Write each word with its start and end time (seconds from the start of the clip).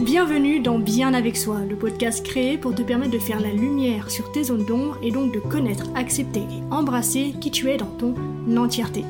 Bienvenue 0.00 0.60
dans 0.60 0.78
Bien 0.78 1.12
avec 1.12 1.36
soi, 1.36 1.58
le 1.68 1.76
podcast 1.76 2.24
créé 2.24 2.56
pour 2.56 2.74
te 2.74 2.80
permettre 2.80 3.10
de 3.10 3.18
faire 3.18 3.38
la 3.38 3.52
lumière 3.52 4.10
sur 4.10 4.32
tes 4.32 4.44
zones 4.44 4.64
d'ombre 4.64 4.96
et 5.02 5.10
donc 5.10 5.30
de 5.30 5.40
connaître, 5.40 5.90
accepter 5.94 6.40
et 6.40 6.62
embrasser 6.70 7.34
qui 7.38 7.50
tu 7.50 7.68
es 7.68 7.76
dans 7.76 7.84
ton 7.84 8.14
entièreté. 8.56 9.04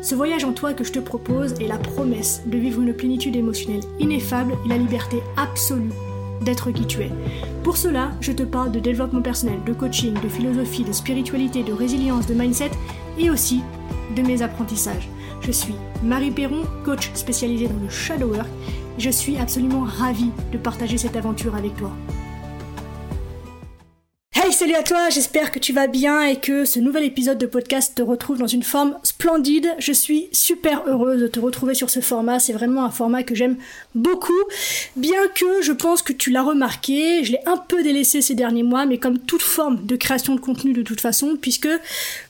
Ce 0.00 0.14
voyage 0.14 0.44
en 0.44 0.52
toi 0.52 0.72
que 0.72 0.82
je 0.82 0.92
te 0.92 0.98
propose 0.98 1.52
est 1.60 1.66
la 1.66 1.76
promesse 1.76 2.42
de 2.46 2.56
vivre 2.56 2.80
une 2.80 2.94
plénitude 2.94 3.36
émotionnelle 3.36 3.82
ineffable 3.98 4.54
et 4.64 4.68
la 4.68 4.78
liberté 4.78 5.18
absolue 5.36 5.92
d'être 6.40 6.70
qui 6.70 6.86
tu 6.86 7.02
es. 7.02 7.10
Pour 7.62 7.76
cela, 7.76 8.12
je 8.22 8.32
te 8.32 8.42
parle 8.42 8.72
de 8.72 8.80
développement 8.80 9.20
personnel, 9.20 9.58
de 9.66 9.74
coaching, 9.74 10.14
de 10.14 10.28
philosophie, 10.28 10.84
de 10.84 10.92
spiritualité, 10.92 11.62
de 11.62 11.74
résilience, 11.74 12.26
de 12.26 12.32
mindset 12.32 12.70
et 13.18 13.28
aussi 13.28 13.60
de 14.16 14.22
mes 14.22 14.40
apprentissages. 14.40 15.10
Je 15.42 15.52
suis 15.52 15.74
Marie 16.02 16.30
Perron, 16.30 16.62
coach 16.82 17.10
spécialisée 17.12 17.68
dans 17.68 17.82
le 17.82 17.90
shadow 17.90 18.28
work 18.28 18.48
je 19.00 19.10
suis 19.10 19.38
absolument 19.38 19.82
ravie 19.82 20.30
de 20.52 20.58
partager 20.58 20.98
cette 20.98 21.16
aventure 21.16 21.56
avec 21.56 21.74
toi. 21.74 21.90
Salut 24.60 24.74
à 24.74 24.82
toi, 24.82 25.08
j'espère 25.08 25.52
que 25.52 25.58
tu 25.58 25.72
vas 25.72 25.86
bien 25.86 26.22
et 26.22 26.36
que 26.36 26.66
ce 26.66 26.80
nouvel 26.80 27.04
épisode 27.04 27.38
de 27.38 27.46
podcast 27.46 27.94
te 27.94 28.02
retrouve 28.02 28.36
dans 28.36 28.46
une 28.46 28.62
forme 28.62 28.94
splendide. 29.02 29.74
Je 29.78 29.90
suis 29.90 30.28
super 30.32 30.82
heureuse 30.86 31.22
de 31.22 31.28
te 31.28 31.40
retrouver 31.40 31.72
sur 31.72 31.88
ce 31.88 32.00
format, 32.00 32.40
c'est 32.40 32.52
vraiment 32.52 32.84
un 32.84 32.90
format 32.90 33.22
que 33.22 33.34
j'aime 33.34 33.56
beaucoup, 33.94 34.38
bien 34.96 35.28
que 35.34 35.62
je 35.62 35.72
pense 35.72 36.02
que 36.02 36.12
tu 36.12 36.30
l'as 36.30 36.42
remarqué, 36.42 37.24
je 37.24 37.32
l'ai 37.32 37.40
un 37.46 37.56
peu 37.56 37.82
délaissé 37.82 38.20
ces 38.20 38.34
derniers 38.34 38.62
mois, 38.62 38.84
mais 38.84 38.98
comme 38.98 39.18
toute 39.18 39.40
forme 39.40 39.86
de 39.86 39.96
création 39.96 40.34
de 40.34 40.40
contenu 40.40 40.74
de 40.74 40.82
toute 40.82 41.00
façon, 41.00 41.38
puisque 41.40 41.70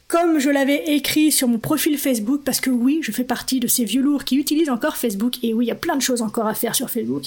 comme 0.07 0.38
je 0.38 0.51
l'avais 0.51 0.85
écrit 0.87 1.33
sur 1.33 1.49
mon 1.49 1.59
profil 1.59 1.99
Facebook, 1.99 2.43
parce 2.45 2.60
que 2.60 2.71
oui, 2.71 3.01
je 3.02 3.10
fais 3.10 3.24
partie 3.24 3.59
de 3.59 3.66
ces 3.66 3.85
vieux 3.85 4.02
lourds 4.02 4.24
qui 4.24 4.37
utilisent 4.37 4.71
encore 4.71 4.97
Facebook, 4.97 5.38
et 5.43 5.52
oui, 5.52 5.65
il 5.65 5.69
y 5.69 5.73
a 5.73 5.74
plein 5.74 5.97
de 5.97 6.02
choses 6.02 6.23
encore 6.23 6.47
à 6.47 6.55
faire 6.55 6.77
sur 6.77 6.91
Facebook. 6.91 7.24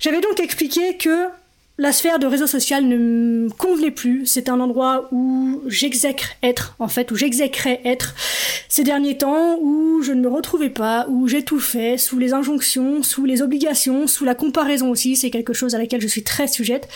J'avais 0.00 0.20
donc 0.20 0.40
expliqué 0.40 0.96
que 0.96 1.28
la 1.78 1.92
sphère 1.92 2.18
de 2.18 2.26
réseau 2.26 2.46
social 2.46 2.86
ne 2.86 2.96
me 2.96 3.50
convenait 3.50 3.90
plus. 3.90 4.24
C'est 4.24 4.48
un 4.48 4.60
endroit 4.60 5.08
où 5.12 5.60
j'exècre 5.66 6.30
être, 6.42 6.74
en 6.78 6.88
fait, 6.88 7.10
où 7.10 7.16
j'exécrais 7.16 7.80
être 7.84 8.14
ces 8.68 8.82
derniers 8.82 9.18
temps, 9.18 9.58
où 9.60 10.00
je 10.02 10.12
ne 10.12 10.22
me 10.22 10.28
retrouvais 10.28 10.70
pas, 10.70 11.06
où 11.08 11.28
j'étouffais 11.28 11.98
sous 11.98 12.18
les 12.18 12.32
injonctions, 12.32 13.02
sous 13.02 13.26
les 13.26 13.42
obligations, 13.42 14.06
sous 14.06 14.24
la 14.24 14.34
comparaison 14.34 14.90
aussi. 14.90 15.16
C'est 15.16 15.30
quelque 15.30 15.52
chose 15.52 15.74
à 15.74 15.78
laquelle 15.78 16.00
je 16.00 16.08
suis 16.08 16.24
très 16.24 16.46
sujette. 16.46 16.88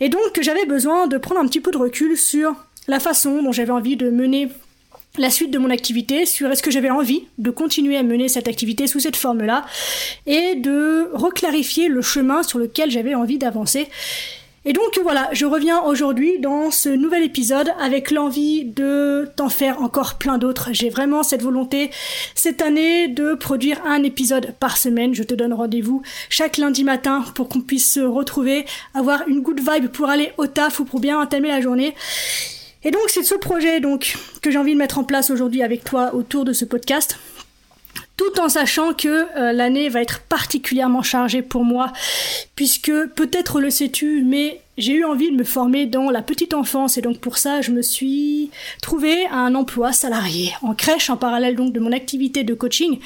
Et 0.00 0.08
donc, 0.08 0.40
j'avais 0.40 0.64
besoin 0.64 1.06
de 1.06 1.18
prendre 1.18 1.40
un 1.40 1.46
petit 1.46 1.60
peu 1.60 1.70
de 1.70 1.78
recul 1.78 2.16
sur 2.16 2.54
la 2.88 3.00
façon 3.00 3.42
dont 3.42 3.52
j'avais 3.52 3.72
envie 3.72 3.96
de 3.96 4.10
mener 4.10 4.48
la 5.18 5.30
suite 5.30 5.50
de 5.50 5.58
mon 5.58 5.70
activité, 5.70 6.26
sur 6.26 6.50
est-ce 6.50 6.62
que 6.62 6.70
j'avais 6.70 6.90
envie 6.90 7.24
de 7.38 7.50
continuer 7.50 7.96
à 7.96 8.02
mener 8.02 8.28
cette 8.28 8.48
activité 8.48 8.86
sous 8.86 9.00
cette 9.00 9.16
forme-là, 9.16 9.64
et 10.26 10.54
de 10.56 11.10
reclarifier 11.12 11.88
le 11.88 12.02
chemin 12.02 12.42
sur 12.42 12.58
lequel 12.58 12.90
j'avais 12.90 13.14
envie 13.14 13.38
d'avancer. 13.38 13.88
Et 14.68 14.72
donc 14.72 14.98
voilà, 15.00 15.28
je 15.30 15.46
reviens 15.46 15.80
aujourd'hui 15.82 16.40
dans 16.40 16.72
ce 16.72 16.88
nouvel 16.88 17.22
épisode 17.22 17.72
avec 17.80 18.10
l'envie 18.10 18.64
de 18.64 19.30
t'en 19.36 19.48
faire 19.48 19.80
encore 19.80 20.14
plein 20.14 20.38
d'autres. 20.38 20.70
J'ai 20.72 20.90
vraiment 20.90 21.22
cette 21.22 21.42
volonté 21.42 21.92
cette 22.34 22.60
année 22.60 23.06
de 23.06 23.34
produire 23.34 23.80
un 23.86 24.02
épisode 24.02 24.54
par 24.58 24.76
semaine. 24.76 25.14
Je 25.14 25.22
te 25.22 25.34
donne 25.34 25.52
rendez-vous 25.52 26.02
chaque 26.30 26.56
lundi 26.56 26.82
matin 26.82 27.24
pour 27.36 27.48
qu'on 27.48 27.60
puisse 27.60 27.92
se 27.92 28.00
retrouver, 28.00 28.66
avoir 28.92 29.28
une 29.28 29.40
good 29.40 29.60
vibe 29.60 29.86
pour 29.86 30.08
aller 30.08 30.32
au 30.36 30.48
taf 30.48 30.80
ou 30.80 30.84
pour 30.84 30.98
bien 30.98 31.20
entamer 31.20 31.48
la 31.48 31.60
journée. 31.60 31.94
Et 32.84 32.90
donc 32.90 33.02
c'est 33.08 33.22
ce 33.22 33.34
projet 33.34 33.80
donc 33.80 34.16
que 34.42 34.50
j'ai 34.50 34.58
envie 34.58 34.74
de 34.74 34.78
mettre 34.78 34.98
en 34.98 35.04
place 35.04 35.30
aujourd'hui 35.30 35.62
avec 35.62 35.84
toi 35.84 36.14
autour 36.14 36.44
de 36.44 36.52
ce 36.52 36.64
podcast 36.64 37.18
tout 38.16 38.40
en 38.40 38.48
sachant 38.48 38.94
que 38.94 39.26
euh, 39.36 39.52
l'année 39.52 39.88
va 39.88 40.00
être 40.00 40.20
particulièrement 40.22 41.02
chargée 41.02 41.42
pour 41.42 41.64
moi, 41.64 41.92
puisque 42.54 42.90
peut-être 43.14 43.60
le 43.60 43.70
sais-tu, 43.70 44.22
mais 44.24 44.60
j'ai 44.78 44.94
eu 44.94 45.04
envie 45.04 45.30
de 45.30 45.36
me 45.36 45.44
former 45.44 45.86
dans 45.86 46.10
la 46.10 46.22
petite 46.22 46.54
enfance, 46.54 46.96
et 46.96 47.02
donc 47.02 47.18
pour 47.18 47.38
ça, 47.38 47.60
je 47.60 47.70
me 47.72 47.82
suis 47.82 48.50
trouvé 48.80 49.26
un 49.26 49.54
emploi 49.54 49.92
salarié 49.92 50.54
en 50.62 50.74
crèche, 50.74 51.10
en 51.10 51.16
parallèle 51.16 51.56
donc 51.56 51.72
de 51.72 51.80
mon 51.80 51.92
activité 51.92 52.42
de 52.42 52.54
coaching, 52.54 52.98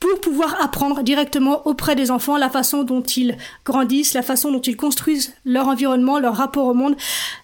pour 0.00 0.20
pouvoir 0.20 0.62
apprendre 0.62 1.02
directement 1.02 1.66
auprès 1.66 1.96
des 1.96 2.10
enfants 2.10 2.36
la 2.36 2.50
façon 2.50 2.84
dont 2.84 3.02
ils 3.02 3.36
grandissent, 3.64 4.14
la 4.14 4.22
façon 4.22 4.52
dont 4.52 4.60
ils 4.60 4.76
construisent 4.76 5.34
leur 5.44 5.66
environnement, 5.66 6.20
leur 6.20 6.36
rapport 6.36 6.66
au 6.66 6.74
monde, 6.74 6.96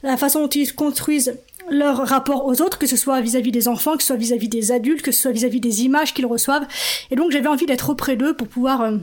la 0.03 0.17
façon 0.17 0.43
dont 0.43 0.49
ils 0.49 0.73
construisent 0.75 1.37
leur 1.71 2.07
rapport 2.07 2.47
aux 2.47 2.61
autres, 2.61 2.79
que 2.79 2.87
ce 2.87 2.97
soit 2.97 3.21
vis-à-vis 3.21 3.53
des 3.53 3.69
enfants, 3.69 3.97
que 3.97 4.03
ce 4.03 4.09
soit 4.09 4.17
vis-à-vis 4.17 4.49
des 4.49 4.73
adultes, 4.73 5.03
que 5.03 5.13
ce 5.13 5.23
soit 5.23 5.33
vis-à-vis 5.33 5.61
des 5.61 5.83
images 5.85 6.15
qu'ils 6.15 6.27
reçoivent. 6.27 6.67
Et 7.11 7.17
donc 7.17 7.31
j'avais 7.31 7.49
envie 7.49 7.67
d'être 7.67 7.91
auprès 7.91 8.17
d'eux 8.17 8.35
pour 8.35 8.49
pouvoir 8.49 8.83
euh, 8.83 8.97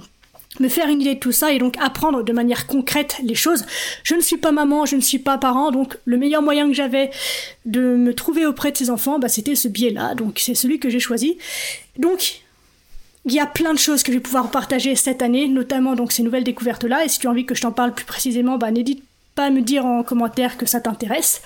me 0.59 0.67
faire 0.67 0.88
une 0.89 1.01
idée 1.01 1.16
de 1.16 1.19
tout 1.19 1.31
ça 1.31 1.53
et 1.53 1.59
donc 1.59 1.75
apprendre 1.79 2.23
de 2.23 2.33
manière 2.33 2.67
concrète 2.67 3.17
les 3.23 3.35
choses. 3.35 3.66
Je 4.03 4.16
ne 4.16 4.22
suis 4.22 4.38
pas 4.38 4.51
maman, 4.51 4.85
je 4.85 4.95
ne 4.95 5.01
suis 5.01 5.19
pas 5.19 5.38
parent, 5.38 5.72
donc 5.72 5.97
le 6.05 6.17
meilleur 6.17 6.41
moyen 6.41 6.67
que 6.67 6.73
j'avais 6.73 7.11
de 7.66 7.95
me 7.95 8.13
trouver 8.13 8.45
auprès 8.45 8.72
de 8.72 8.78
ces 8.78 8.89
enfants, 8.89 9.19
bah, 9.19 9.29
c'était 9.29 9.55
ce 9.55 9.67
biais-là, 9.67 10.16
donc 10.16 10.39
c'est 10.39 10.55
celui 10.55 10.79
que 10.79 10.89
j'ai 10.89 10.99
choisi. 10.99 11.38
Donc 11.97 12.41
il 13.25 13.33
y 13.33 13.39
a 13.39 13.45
plein 13.45 13.73
de 13.73 13.79
choses 13.79 14.03
que 14.03 14.11
je 14.11 14.17
vais 14.17 14.23
pouvoir 14.23 14.51
partager 14.51 14.95
cette 14.95 15.22
année, 15.22 15.47
notamment 15.47 15.95
donc 15.95 16.11
ces 16.11 16.23
nouvelles 16.23 16.43
découvertes-là, 16.43 17.05
et 17.05 17.09
si 17.09 17.19
tu 17.19 17.28
as 17.28 17.29
envie 17.29 17.45
que 17.45 17.55
je 17.55 17.61
t'en 17.61 17.72
parle 17.72 17.93
plus 17.93 18.05
précisément, 18.05 18.57
bah, 18.57 18.72
n'hésite 18.72 19.03
pas 19.35 19.45
à 19.45 19.49
me 19.49 19.61
dire 19.61 19.85
en 19.85 20.03
commentaire 20.03 20.57
que 20.57 20.66
ça 20.66 20.81
t'intéresse. 20.81 21.41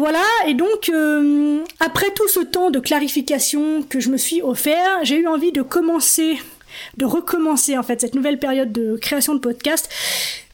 Voilà, 0.00 0.24
et 0.46 0.54
donc 0.54 0.88
euh, 0.88 1.62
après 1.78 2.10
tout 2.14 2.26
ce 2.26 2.40
temps 2.40 2.70
de 2.70 2.78
clarification 2.78 3.82
que 3.82 4.00
je 4.00 4.08
me 4.08 4.16
suis 4.16 4.40
offert, 4.40 5.00
j'ai 5.02 5.16
eu 5.16 5.26
envie 5.26 5.52
de 5.52 5.60
commencer, 5.60 6.38
de 6.96 7.04
recommencer 7.04 7.76
en 7.76 7.82
fait 7.82 8.00
cette 8.00 8.14
nouvelle 8.14 8.38
période 8.38 8.72
de 8.72 8.96
création 8.96 9.34
de 9.34 9.40
podcast 9.40 9.90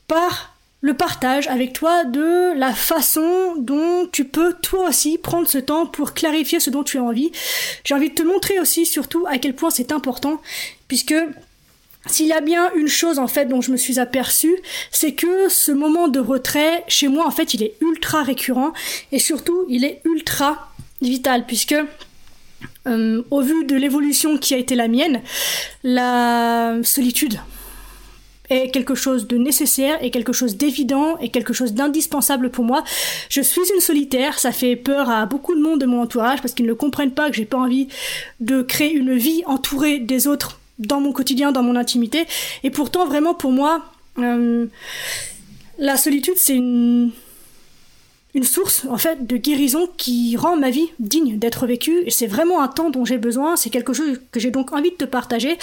par 0.09 0.57
le 0.81 0.95
partage 0.95 1.47
avec 1.47 1.75
toi 1.75 2.03
de 2.03 2.59
la 2.59 2.73
façon 2.73 3.55
dont 3.57 4.09
tu 4.11 4.25
peux 4.25 4.53
toi 4.53 4.89
aussi 4.89 5.17
prendre 5.17 5.47
ce 5.47 5.59
temps 5.59 5.87
pour 5.87 6.13
clarifier 6.13 6.59
ce 6.59 6.71
dont 6.71 6.83
tu 6.83 6.99
as 6.99 7.05
envie. 7.05 7.31
J'ai 7.85 7.95
envie 7.95 8.11
de 8.11 8.15
te 8.15 8.25
montrer 8.25 8.59
aussi 8.59 8.85
surtout 8.85 9.27
à 9.29 9.39
quel 9.39 9.55
point 9.55 9.71
c'est 9.71 9.93
important 9.93 10.43
puisque 10.89 11.15
s'il 12.07 12.27
y 12.27 12.33
a 12.33 12.41
bien 12.41 12.73
une 12.75 12.89
chose 12.89 13.19
en 13.19 13.27
fait 13.27 13.47
dont 13.47 13.61
je 13.61 13.71
me 13.71 13.77
suis 13.77 13.99
aperçue, 13.99 14.57
c'est 14.91 15.13
que 15.13 15.49
ce 15.49 15.73
moment 15.73 16.09
de 16.09 16.21
retrait 16.21 16.85
chez 16.89 17.09
moi 17.09 17.27
en 17.27 17.31
fait 17.31 17.55
il 17.55 17.63
est 17.63 17.75
ultra 17.81 18.23
récurrent 18.23 18.73
et 19.13 19.19
surtout 19.19 19.65
il 19.69 19.85
est 19.85 20.01
ultra 20.05 20.71
vital 21.01 21.47
puisque 21.47 21.75
euh, 22.87 23.23
au 23.31 23.43
vu 23.43 23.65
de 23.65 23.77
l'évolution 23.77 24.39
qui 24.39 24.55
a 24.55 24.59
été 24.59 24.75
la 24.75 24.89
mienne, 24.89 25.21
la 25.83 26.77
solitude 26.83 27.39
est 28.49 28.71
quelque 28.71 28.95
chose 28.95 29.27
de 29.27 29.37
nécessaire 29.37 29.99
et 30.03 30.11
quelque 30.11 30.33
chose 30.33 30.57
d'évident 30.57 31.19
et 31.19 31.31
quelque 31.31 31.53
chose 31.53 31.73
d'indispensable 31.73 32.51
pour 32.51 32.65
moi. 32.65 32.85
Je 33.29 33.41
suis 33.41 33.63
une 33.75 33.81
solitaire, 33.81 34.39
ça 34.39 34.53
fait 34.53 34.77
peur 34.77 35.11
à 35.11 35.27
beaucoup 35.27 35.55
de 35.57 35.61
monde 35.61 35.81
de 35.81 35.87
mon 35.87 36.03
entourage 36.03 36.41
parce 36.41 36.55
qu'ils 36.55 36.67
ne 36.67 36.73
comprennent 36.73 37.11
pas 37.11 37.29
que 37.29 37.37
j'ai 37.37 37.45
pas 37.45 37.59
envie 37.59 37.89
de 38.39 38.63
créer 38.63 38.93
une 38.93 39.17
vie 39.17 39.43
entourée 39.47 39.99
des 39.99 40.29
autres 40.29 40.61
dans 40.79 41.01
mon 41.01 41.13
quotidien, 41.13 41.53
dans 41.53 41.63
mon 41.63 41.77
intimité. 41.77 42.27
Et 42.63 42.71
pourtant, 42.71 43.07
vraiment, 43.07 43.35
pour 43.35 43.53
moi, 43.53 43.85
euh, 44.19 44.67
la 45.79 45.97
solitude, 45.97 46.37
c'est 46.37 46.55
une, 46.55 47.13
source, 48.43 48.87
en 48.91 48.99
fait, 48.99 49.27
de 49.27 49.39
guérison 49.39 49.89
qui 49.97 50.37
rend 50.37 50.57
ma 50.57 50.69
vie 50.69 50.89
digne 50.99 51.39
d'être 51.39 51.67
vécue. 51.67 52.03
Et 52.05 52.11
c'est 52.11 52.27
vraiment 52.27 52.63
un 52.63 52.69
temps 52.69 52.91
dont 52.91 53.07
j'ai 53.07 53.17
besoin. 53.17 53.57
C'est 53.57 53.71
quelque 53.71 53.95
chose 53.95 54.21
que 54.31 54.41
j'ai 54.41 54.51
donc 54.51 54.73
envie 54.73 54.91
de 54.91 54.97
te 54.97 55.07
partager 55.07 55.57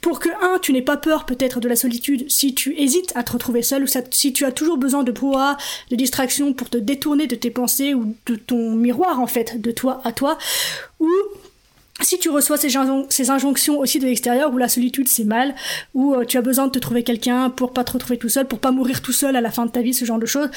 pour 0.00 0.20
que, 0.20 0.30
un, 0.42 0.58
tu 0.58 0.72
n'aies 0.72 0.80
pas 0.80 0.96
peur 0.96 1.26
peut-être 1.26 1.60
de 1.60 1.68
la 1.68 1.76
solitude 1.76 2.24
si 2.30 2.54
tu 2.54 2.74
hésites 2.80 3.12
à 3.14 3.24
te 3.24 3.32
retrouver 3.32 3.60
seul 3.60 3.84
ou 3.84 3.86
si 4.10 4.32
tu 4.32 4.46
as 4.46 4.52
toujours 4.52 4.78
besoin 4.78 5.02
de 5.02 5.12
brouhaha, 5.12 5.58
de 5.90 5.96
distraction 5.96 6.54
pour 6.54 6.70
te 6.70 6.78
détourner 6.78 7.26
de 7.26 7.34
tes 7.34 7.50
pensées 7.50 7.92
ou 7.92 8.14
de 8.24 8.36
ton 8.36 8.70
miroir, 8.74 9.20
en 9.20 9.26
fait, 9.26 9.60
de 9.60 9.70
toi 9.70 10.00
à 10.04 10.12
toi. 10.12 10.38
Ou 11.00 11.10
si 12.04 12.18
tu 12.18 12.30
reçois 12.30 12.56
ces, 12.56 13.30
injonctions 13.30 13.78
aussi 13.78 13.98
de 13.98 14.06
l'extérieur 14.06 14.52
où 14.52 14.58
la 14.58 14.68
solitude 14.68 15.08
c'est 15.08 15.24
mal, 15.24 15.54
où 15.94 16.14
euh, 16.14 16.24
tu 16.24 16.38
as 16.38 16.42
besoin 16.42 16.66
de 16.66 16.72
te 16.72 16.78
trouver 16.78 17.02
quelqu'un 17.02 17.50
pour 17.50 17.72
pas 17.72 17.84
te 17.84 17.92
retrouver 17.92 18.18
tout 18.18 18.28
seul, 18.28 18.46
pour 18.46 18.58
pas 18.58 18.70
mourir 18.70 19.02
tout 19.02 19.12
seul 19.12 19.36
à 19.36 19.40
la 19.40 19.50
fin 19.50 19.66
de 19.66 19.70
ta 19.70 19.82
vie, 19.82 19.94
ce 19.94 20.04
genre 20.04 20.18
de 20.18 20.26
choses, 20.26 20.50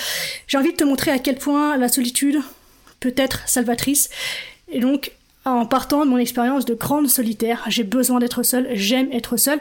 j'ai 0.48 0.58
envie 0.58 0.72
de 0.72 0.78
te 0.78 0.84
montrer 0.84 1.12
à 1.12 1.20
quel 1.20 1.38
point 1.38 1.78
la 1.78 1.90
solitude 1.90 2.40
peut 3.00 3.14
être 3.18 3.48
salvatrice. 3.48 4.10
Et 4.70 4.80
donc, 4.80 5.12
en 5.46 5.66
partant 5.66 6.04
de 6.04 6.10
mon 6.10 6.18
expérience 6.18 6.66
de 6.66 6.74
grande 6.74 7.08
solitaire, 7.08 7.64
j'ai 7.68 7.84
besoin 7.84 8.20
d'être 8.20 8.44
seule, 8.44 8.68
j'aime 8.74 9.10
être 9.14 9.38
seule. 9.38 9.60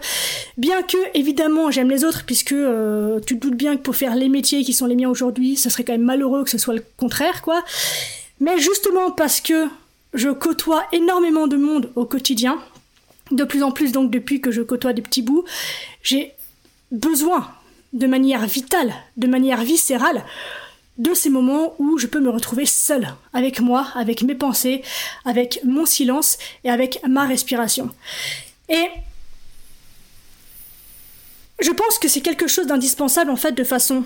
Bien 0.56 0.82
que, 0.82 0.96
évidemment, 1.14 1.70
j'aime 1.70 1.90
les 1.90 2.04
autres, 2.04 2.24
puisque 2.26 2.52
euh, 2.52 3.20
tu 3.24 3.38
te 3.38 3.46
doutes 3.46 3.56
bien 3.56 3.76
que 3.76 3.82
pour 3.82 3.94
faire 3.94 4.16
les 4.16 4.28
métiers 4.28 4.64
qui 4.64 4.72
sont 4.72 4.86
les 4.86 4.96
miens 4.96 5.08
aujourd'hui, 5.08 5.56
ce 5.56 5.70
serait 5.70 5.84
quand 5.84 5.92
même 5.92 6.02
malheureux 6.02 6.44
que 6.44 6.50
ce 6.50 6.58
soit 6.58 6.74
le 6.74 6.82
contraire, 6.96 7.42
quoi. 7.42 7.62
Mais 8.40 8.58
justement 8.58 9.10
parce 9.10 9.40
que 9.40 9.66
je 10.14 10.30
côtoie 10.30 10.84
énormément 10.92 11.46
de 11.46 11.56
monde 11.56 11.90
au 11.94 12.04
quotidien. 12.04 12.58
De 13.30 13.44
plus 13.44 13.62
en 13.62 13.72
plus, 13.72 13.92
donc, 13.92 14.10
depuis 14.10 14.40
que 14.40 14.50
je 14.50 14.62
côtoie 14.62 14.92
des 14.92 15.02
petits 15.02 15.22
bouts, 15.22 15.44
j'ai 16.02 16.32
besoin, 16.92 17.50
de 17.92 18.06
manière 18.06 18.46
vitale, 18.46 18.94
de 19.16 19.26
manière 19.26 19.62
viscérale, 19.62 20.24
de 20.98 21.12
ces 21.12 21.28
moments 21.28 21.74
où 21.78 21.98
je 21.98 22.06
peux 22.06 22.20
me 22.20 22.30
retrouver 22.30 22.66
seule, 22.66 23.08
avec 23.32 23.60
moi, 23.60 23.88
avec 23.94 24.22
mes 24.22 24.34
pensées, 24.34 24.82
avec 25.24 25.60
mon 25.64 25.84
silence 25.84 26.38
et 26.64 26.70
avec 26.70 27.00
ma 27.06 27.26
respiration. 27.26 27.90
Et 28.68 28.86
je 31.60 31.70
pense 31.70 31.98
que 31.98 32.08
c'est 32.08 32.20
quelque 32.20 32.46
chose 32.46 32.66
d'indispensable 32.66 33.30
en 33.30 33.36
fait 33.36 33.52
de 33.52 33.64
façon 33.64 34.04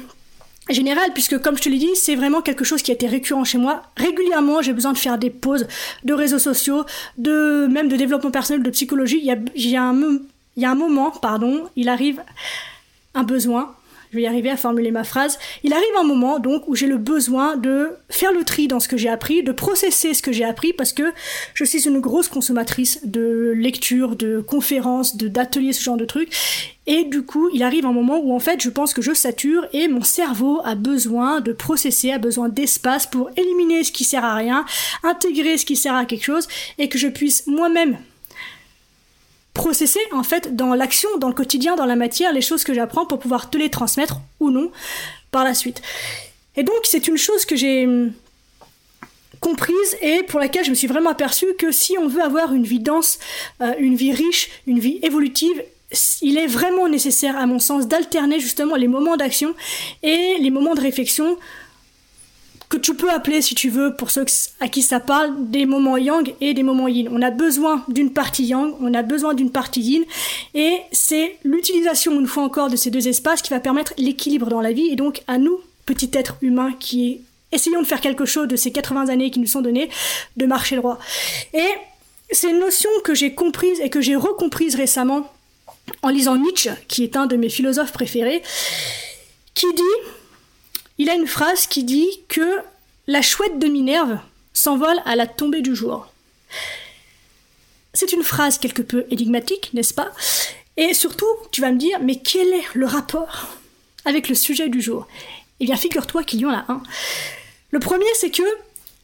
générale, 0.68 1.10
puisque 1.14 1.40
comme 1.40 1.56
je 1.56 1.62
te 1.62 1.68
l'ai 1.68 1.78
dit, 1.78 1.94
c'est 1.94 2.14
vraiment 2.14 2.42
quelque 2.42 2.64
chose 2.64 2.82
qui 2.82 2.90
a 2.90 2.94
été 2.94 3.06
récurrent 3.06 3.44
chez 3.44 3.58
moi. 3.58 3.82
Régulièrement, 3.96 4.62
j'ai 4.62 4.72
besoin 4.72 4.92
de 4.92 4.98
faire 4.98 5.18
des 5.18 5.30
pauses 5.30 5.66
de 6.04 6.12
réseaux 6.12 6.38
sociaux, 6.38 6.84
de 7.18 7.66
même 7.70 7.88
de 7.88 7.96
développement 7.96 8.30
personnel, 8.30 8.62
de 8.62 8.70
psychologie. 8.70 9.18
Il 9.18 9.24
y 9.24 9.76
a, 9.76 9.82
un, 9.82 10.18
il 10.56 10.62
y 10.62 10.64
a 10.64 10.70
un 10.70 10.74
moment, 10.74 11.10
pardon, 11.10 11.68
il 11.76 11.88
arrive 11.88 12.22
un 13.14 13.24
besoin 13.24 13.74
je 14.10 14.16
vais 14.16 14.22
y 14.22 14.26
arriver 14.26 14.50
à 14.50 14.56
formuler 14.56 14.90
ma 14.90 15.04
phrase. 15.04 15.38
Il 15.62 15.72
arrive 15.72 15.96
un 15.98 16.02
moment 16.02 16.38
donc 16.40 16.66
où 16.66 16.74
j'ai 16.74 16.86
le 16.86 16.98
besoin 16.98 17.56
de 17.56 17.90
faire 18.08 18.32
le 18.32 18.44
tri 18.44 18.66
dans 18.66 18.80
ce 18.80 18.88
que 18.88 18.96
j'ai 18.96 19.08
appris, 19.08 19.42
de 19.42 19.52
processer 19.52 20.14
ce 20.14 20.22
que 20.22 20.32
j'ai 20.32 20.44
appris 20.44 20.72
parce 20.72 20.92
que 20.92 21.12
je 21.54 21.64
suis 21.64 21.86
une 21.86 22.00
grosse 22.00 22.28
consommatrice 22.28 23.00
de 23.04 23.52
lectures, 23.56 24.16
de 24.16 24.40
conférences, 24.40 25.16
d'ateliers, 25.16 25.72
ce 25.72 25.82
genre 25.82 25.96
de 25.96 26.04
trucs. 26.04 26.34
Et 26.92 27.04
du 27.04 27.22
coup, 27.22 27.48
il 27.54 27.62
arrive 27.62 27.86
un 27.86 27.92
moment 27.92 28.18
où 28.18 28.34
en 28.34 28.40
fait, 28.40 28.60
je 28.60 28.68
pense 28.68 28.94
que 28.94 29.00
je 29.00 29.14
sature 29.14 29.64
et 29.72 29.86
mon 29.86 30.02
cerveau 30.02 30.60
a 30.64 30.74
besoin 30.74 31.40
de 31.40 31.52
processer, 31.52 32.10
a 32.10 32.18
besoin 32.18 32.48
d'espace 32.48 33.06
pour 33.06 33.30
éliminer 33.36 33.84
ce 33.84 33.92
qui 33.92 34.02
sert 34.02 34.24
à 34.24 34.34
rien, 34.34 34.66
intégrer 35.04 35.56
ce 35.56 35.64
qui 35.64 35.76
sert 35.76 35.94
à 35.94 36.04
quelque 36.04 36.24
chose 36.24 36.48
et 36.78 36.88
que 36.88 36.98
je 36.98 37.06
puisse 37.06 37.46
moi-même 37.46 37.96
processer 39.54 40.00
en 40.10 40.24
fait 40.24 40.56
dans 40.56 40.74
l'action, 40.74 41.08
dans 41.18 41.28
le 41.28 41.34
quotidien, 41.34 41.76
dans 41.76 41.86
la 41.86 41.94
matière, 41.94 42.32
les 42.32 42.40
choses 42.40 42.64
que 42.64 42.74
j'apprends 42.74 43.06
pour 43.06 43.20
pouvoir 43.20 43.50
te 43.50 43.56
les 43.56 43.70
transmettre 43.70 44.16
ou 44.40 44.50
non 44.50 44.72
par 45.30 45.44
la 45.44 45.54
suite. 45.54 45.82
Et 46.56 46.64
donc 46.64 46.80
c'est 46.82 47.06
une 47.06 47.16
chose 47.16 47.44
que 47.44 47.54
j'ai 47.54 47.86
hum, 47.86 48.12
comprise 49.38 49.96
et 50.02 50.24
pour 50.24 50.40
laquelle 50.40 50.64
je 50.64 50.70
me 50.70 50.74
suis 50.74 50.88
vraiment 50.88 51.10
aperçue 51.10 51.54
que 51.56 51.70
si 51.70 51.96
on 51.98 52.08
veut 52.08 52.22
avoir 52.22 52.52
une 52.52 52.64
vie 52.64 52.80
dense, 52.80 53.20
euh, 53.60 53.74
une 53.78 53.94
vie 53.94 54.12
riche, 54.12 54.50
une 54.66 54.80
vie 54.80 54.98
évolutive, 55.02 55.62
il 56.22 56.38
est 56.38 56.46
vraiment 56.46 56.88
nécessaire 56.88 57.36
à 57.36 57.46
mon 57.46 57.58
sens 57.58 57.88
d'alterner 57.88 58.40
justement 58.40 58.76
les 58.76 58.88
moments 58.88 59.16
d'action 59.16 59.54
et 60.02 60.36
les 60.40 60.50
moments 60.50 60.74
de 60.74 60.80
réflexion 60.80 61.36
que 62.68 62.76
tu 62.76 62.94
peux 62.94 63.10
appeler, 63.10 63.42
si 63.42 63.56
tu 63.56 63.68
veux, 63.68 63.96
pour 63.96 64.12
ceux 64.12 64.24
à 64.60 64.68
qui 64.68 64.82
ça 64.82 65.00
parle, 65.00 65.50
des 65.50 65.66
moments 65.66 65.96
yang 65.96 66.32
et 66.40 66.54
des 66.54 66.62
moments 66.62 66.86
yin. 66.86 67.08
On 67.10 67.20
a 67.20 67.30
besoin 67.30 67.84
d'une 67.88 68.12
partie 68.12 68.44
yang, 68.44 68.74
on 68.80 68.94
a 68.94 69.02
besoin 69.02 69.34
d'une 69.34 69.50
partie 69.50 69.80
yin, 69.80 70.04
et 70.54 70.78
c'est 70.92 71.36
l'utilisation, 71.42 72.18
une 72.18 72.28
fois 72.28 72.44
encore, 72.44 72.70
de 72.70 72.76
ces 72.76 72.90
deux 72.90 73.08
espaces 73.08 73.42
qui 73.42 73.50
va 73.50 73.58
permettre 73.58 73.92
l'équilibre 73.98 74.48
dans 74.48 74.60
la 74.60 74.70
vie, 74.70 74.86
et 74.86 74.94
donc 74.94 75.22
à 75.26 75.38
nous, 75.38 75.58
petits 75.84 76.10
êtres 76.14 76.36
humains 76.42 76.72
qui 76.78 77.22
essayons 77.50 77.82
de 77.82 77.86
faire 77.86 78.00
quelque 78.00 78.24
chose 78.24 78.46
de 78.46 78.54
ces 78.54 78.70
80 78.70 79.08
années 79.08 79.32
qui 79.32 79.40
nous 79.40 79.46
sont 79.46 79.62
données, 79.62 79.90
de 80.36 80.46
marcher 80.46 80.76
droit. 80.76 81.00
Et 81.52 81.66
c'est 82.30 82.50
une 82.50 82.60
notion 82.60 82.90
que 83.02 83.14
j'ai 83.14 83.34
comprise 83.34 83.80
et 83.80 83.90
que 83.90 84.00
j'ai 84.00 84.14
recomprise 84.14 84.76
récemment 84.76 85.28
en 86.02 86.08
lisant 86.08 86.36
Nietzsche, 86.36 86.70
qui 86.88 87.04
est 87.04 87.16
un 87.16 87.26
de 87.26 87.36
mes 87.36 87.48
philosophes 87.48 87.92
préférés, 87.92 88.42
qui 89.54 89.66
dit 89.74 89.82
il 90.98 91.08
a 91.08 91.14
une 91.14 91.26
phrase 91.26 91.66
qui 91.66 91.82
dit 91.82 92.10
que 92.28 92.58
la 93.06 93.22
chouette 93.22 93.58
de 93.58 93.68
Minerve 93.68 94.18
s'envole 94.52 95.00
à 95.06 95.16
la 95.16 95.26
tombée 95.26 95.62
du 95.62 95.74
jour. 95.74 96.06
C'est 97.94 98.12
une 98.12 98.22
phrase 98.22 98.58
quelque 98.58 98.82
peu 98.82 99.06
énigmatique, 99.10 99.70
n'est-ce 99.72 99.94
pas? 99.94 100.12
Et 100.76 100.92
surtout, 100.92 101.26
tu 101.52 101.62
vas 101.62 101.72
me 101.72 101.78
dire, 101.78 101.98
mais 102.02 102.16
quel 102.16 102.48
est 102.48 102.74
le 102.74 102.84
rapport 102.84 103.56
avec 104.04 104.28
le 104.28 104.34
sujet 104.34 104.68
du 104.68 104.82
jour? 104.82 105.08
Eh 105.60 105.64
bien, 105.64 105.76
figure-toi 105.76 106.22
qu'il 106.22 106.40
y 106.40 106.44
en 106.44 106.50
a 106.50 106.66
un. 106.68 106.82
Le 107.70 107.78
premier, 107.78 108.04
c'est 108.14 108.30
que 108.30 108.42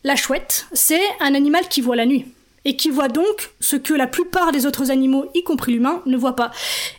la 0.05 0.17
chouette, 0.17 0.67
c'est 0.75 1.03
un 1.21 1.35
animal 1.35 1.67
qui 1.69 1.81
voit 1.81 1.97
la 1.97 2.05
nuit 2.05 2.27
et 2.67 2.77
qui 2.77 2.91
voit 2.91 3.09
donc 3.09 3.51
ce 3.61 3.77
que 3.77 3.95
la 3.95 4.09
plupart 4.09 4.51
des 4.51 4.67
autres 4.67 4.91
animaux, 4.91 5.31
y 5.35 5.45
compris 5.45 5.73
l'humain, 5.73 6.03
ne 6.05 6.17
voient 6.17 6.37
pas. 6.37 6.51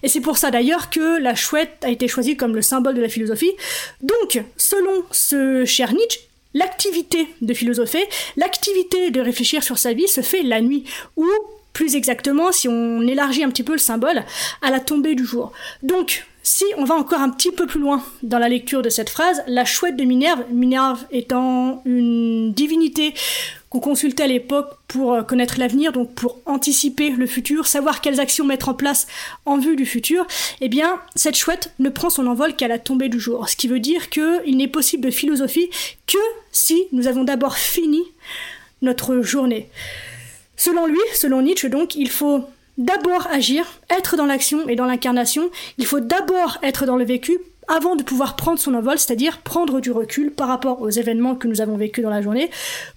Et 0.01 0.07
c'est 0.07 0.21
pour 0.21 0.37
ça 0.37 0.49
d'ailleurs 0.49 0.89
que 0.89 1.19
la 1.19 1.35
chouette 1.35 1.77
a 1.83 1.89
été 1.89 2.07
choisie 2.07 2.37
comme 2.37 2.55
le 2.55 2.61
symbole 2.61 2.95
de 2.95 3.01
la 3.01 3.09
philosophie. 3.09 3.51
Donc, 4.01 4.41
selon 4.55 5.03
ce 5.11 5.65
cher 5.65 5.93
Nietzsche, 5.93 6.21
l'activité 6.53 7.27
de 7.41 7.53
philosopher, 7.53 8.07
l'activité 8.37 9.11
de 9.11 9.19
réfléchir 9.19 9.61
sur 9.61 9.77
sa 9.77 9.91
vie 9.91 10.07
se 10.07 10.21
fait 10.21 10.41
la 10.41 10.61
nuit, 10.61 10.85
ou 11.17 11.27
plus 11.73 11.95
exactement, 11.95 12.53
si 12.53 12.69
on 12.69 13.01
élargit 13.01 13.43
un 13.43 13.49
petit 13.49 13.63
peu 13.63 13.73
le 13.73 13.77
symbole, 13.77 14.23
à 14.61 14.71
la 14.71 14.79
tombée 14.79 15.15
du 15.15 15.25
jour. 15.25 15.51
Donc, 15.83 16.25
si 16.43 16.63
on 16.77 16.85
va 16.85 16.95
encore 16.95 17.19
un 17.19 17.29
petit 17.29 17.51
peu 17.51 17.67
plus 17.67 17.81
loin 17.81 18.01
dans 18.23 18.39
la 18.39 18.47
lecture 18.47 18.81
de 18.81 18.89
cette 18.89 19.09
phrase, 19.09 19.43
la 19.47 19.65
chouette 19.65 19.97
de 19.97 20.05
Minerve, 20.05 20.45
Minerve 20.49 21.05
étant 21.11 21.81
une 21.83 22.53
divinité 22.53 23.13
qu'on 23.79 23.91
consultait 23.91 24.23
à 24.23 24.27
l'époque 24.27 24.77
pour 24.87 25.13
euh, 25.13 25.21
connaître 25.23 25.59
l'avenir, 25.59 25.91
donc 25.91 26.13
pour 26.13 26.39
anticiper 26.45 27.11
le 27.11 27.27
futur, 27.27 27.67
savoir 27.67 28.01
quelles 28.01 28.19
actions 28.19 28.45
mettre 28.45 28.69
en 28.69 28.73
place 28.73 29.07
en 29.45 29.57
vue 29.57 29.75
du 29.75 29.85
futur, 29.85 30.25
eh 30.61 30.69
bien, 30.69 30.99
cette 31.15 31.35
chouette 31.35 31.71
ne 31.79 31.89
prend 31.89 32.09
son 32.09 32.27
envol 32.27 32.55
qu'à 32.55 32.67
la 32.67 32.79
tombée 32.79 33.09
du 33.09 33.19
jour. 33.19 33.47
Ce 33.49 33.55
qui 33.55 33.67
veut 33.67 33.79
dire 33.79 34.09
qu'il 34.09 34.57
n'est 34.57 34.67
possible 34.67 35.05
de 35.05 35.11
philosophie 35.11 35.69
que 36.07 36.17
si 36.51 36.85
nous 36.91 37.07
avons 37.07 37.23
d'abord 37.23 37.57
fini 37.57 38.01
notre 38.81 39.21
journée. 39.21 39.69
Selon 40.55 40.87
lui, 40.87 40.99
selon 41.13 41.41
Nietzsche 41.41 41.69
donc, 41.69 41.95
il 41.95 42.09
faut 42.09 42.45
d'abord 42.77 43.27
agir, 43.27 43.65
être 43.89 44.17
dans 44.17 44.25
l'action 44.25 44.67
et 44.69 44.75
dans 44.75 44.85
l'incarnation, 44.85 45.49
il 45.77 45.85
faut 45.85 45.99
d'abord 45.99 46.57
être 46.63 46.85
dans 46.85 46.95
le 46.95 47.05
vécu 47.05 47.37
avant 47.67 47.95
de 47.95 48.03
pouvoir 48.03 48.35
prendre 48.35 48.59
son 48.59 48.73
envol, 48.73 48.97
c'est-à-dire 48.97 49.39
prendre 49.39 49.79
du 49.79 49.91
recul 49.91 50.31
par 50.31 50.47
rapport 50.47 50.81
aux 50.81 50.89
événements 50.89 51.35
que 51.35 51.47
nous 51.47 51.61
avons 51.61 51.77
vécus 51.77 52.03
dans 52.03 52.09
la 52.09 52.21
journée, 52.21 52.49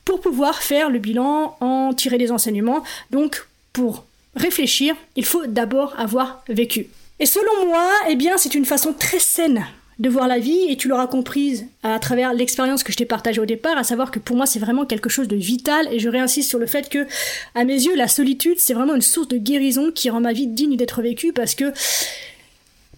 pour 0.04 0.20
pouvoir 0.20 0.62
faire 0.62 0.90
le 0.90 0.98
bilan, 0.98 1.56
en 1.60 1.92
tirer 1.92 2.18
des 2.18 2.32
enseignements. 2.32 2.82
Donc, 3.10 3.46
pour 3.72 4.04
réfléchir, 4.36 4.94
il 5.16 5.24
faut 5.24 5.46
d'abord 5.46 5.94
avoir 5.98 6.42
vécu. 6.48 6.88
Et 7.18 7.26
selon 7.26 7.66
moi, 7.66 7.88
eh 8.08 8.16
bien, 8.16 8.36
c'est 8.38 8.54
une 8.54 8.64
façon 8.64 8.92
très 8.92 9.18
saine 9.18 9.66
de 9.98 10.08
voir 10.08 10.28
la 10.28 10.38
vie, 10.38 10.66
et 10.70 10.76
tu 10.78 10.88
l'auras 10.88 11.06
comprise 11.06 11.66
à 11.82 11.98
travers 11.98 12.32
l'expérience 12.32 12.82
que 12.82 12.90
je 12.90 12.96
t'ai 12.96 13.04
partagée 13.04 13.38
au 13.38 13.44
départ, 13.44 13.76
à 13.76 13.84
savoir 13.84 14.10
que 14.10 14.18
pour 14.18 14.34
moi 14.34 14.46
c'est 14.46 14.58
vraiment 14.58 14.86
quelque 14.86 15.10
chose 15.10 15.28
de 15.28 15.36
vital, 15.36 15.86
et 15.92 15.98
je 15.98 16.08
réinsiste 16.08 16.48
sur 16.48 16.58
le 16.58 16.64
fait 16.66 16.88
que, 16.88 17.06
à 17.54 17.64
mes 17.64 17.74
yeux, 17.74 17.94
la 17.94 18.08
solitude 18.08 18.58
c'est 18.58 18.72
vraiment 18.72 18.94
une 18.94 19.02
source 19.02 19.28
de 19.28 19.36
guérison 19.36 19.92
qui 19.94 20.08
rend 20.08 20.20
ma 20.20 20.32
vie 20.32 20.46
digne 20.46 20.78
d'être 20.78 21.02
vécue, 21.02 21.34
parce 21.34 21.54
que 21.54 21.74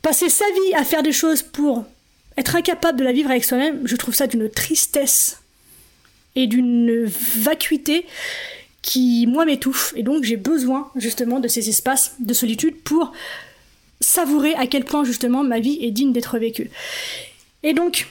Passer 0.03 0.29
sa 0.29 0.45
vie 0.45 0.75
à 0.75 0.85
faire 0.85 1.03
des 1.03 1.13
choses 1.13 1.43
pour 1.43 1.85
être 2.37 2.57
incapable 2.57 2.99
de 2.99 3.05
la 3.05 3.13
vivre 3.13 3.31
avec 3.31 3.45
soi-même, 3.45 3.87
je 3.87 3.97
trouve 3.97 4.15
ça 4.15 4.27
d'une 4.27 4.51
tristesse 4.51 5.39
et 6.35 6.47
d'une 6.47 7.05
vacuité 7.05 8.07
qui, 8.81 9.27
moi, 9.29 9.45
m'étouffe. 9.45 9.93
Et 9.97 10.03
donc, 10.03 10.25
j'ai 10.25 10.37
besoin, 10.37 10.91
justement, 10.97 11.41
de 11.41 11.49
ces 11.49 11.69
espaces 11.69 12.17
de 12.19 12.35
solitude 12.35 12.77
pour 12.83 13.13
savourer 14.01 14.55
à 14.55 14.67
quel 14.67 14.85
point, 14.85 15.05
justement, 15.05 15.45
ma 15.45 15.61
vie 15.61 15.79
est 15.81 15.93
digne 15.93 16.13
d'être 16.13 16.39
vécue. 16.39 16.71
Et 17.63 17.75
donc, 17.75 18.09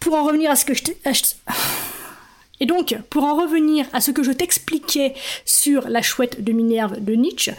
pour 0.00 0.14
en 0.14 0.24
revenir 0.24 0.50
à 0.50 0.56
ce 0.56 0.64
que 0.64 0.74
je 0.74 0.82
t'ai... 0.82 0.98
Et 2.60 2.66
donc, 2.66 2.94
pour 3.08 3.24
en 3.24 3.34
revenir 3.34 3.86
à 3.94 4.02
ce 4.02 4.10
que 4.10 4.22
je 4.22 4.32
t'expliquais 4.32 5.14
sur 5.46 5.88
la 5.88 6.02
chouette 6.02 6.44
de 6.44 6.52
Minerve 6.52 7.02
de 7.02 7.14
Nietzsche, 7.14 7.52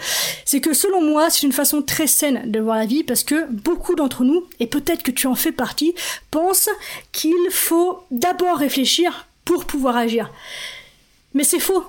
c'est 0.45 0.61
que 0.61 0.73
selon 0.73 1.01
moi, 1.01 1.31
c'est 1.31 1.45
une 1.45 1.51
façon 1.51 1.81
très 1.81 2.07
saine 2.07 2.49
de 2.49 2.59
voir 2.59 2.77
la 2.77 2.85
vie 2.85 3.03
parce 3.03 3.23
que 3.23 3.47
beaucoup 3.49 3.95
d'entre 3.95 4.23
nous, 4.23 4.45
et 4.59 4.67
peut-être 4.67 5.01
que 5.01 5.11
tu 5.11 5.25
en 5.25 5.35
fais 5.35 5.51
partie, 5.51 5.95
pensent 6.29 6.69
qu'il 7.11 7.49
faut 7.49 8.03
d'abord 8.11 8.57
réfléchir 8.57 9.27
pour 9.43 9.65
pouvoir 9.65 9.97
agir. 9.97 10.31
Mais 11.33 11.43
c'est 11.43 11.59
faux. 11.59 11.83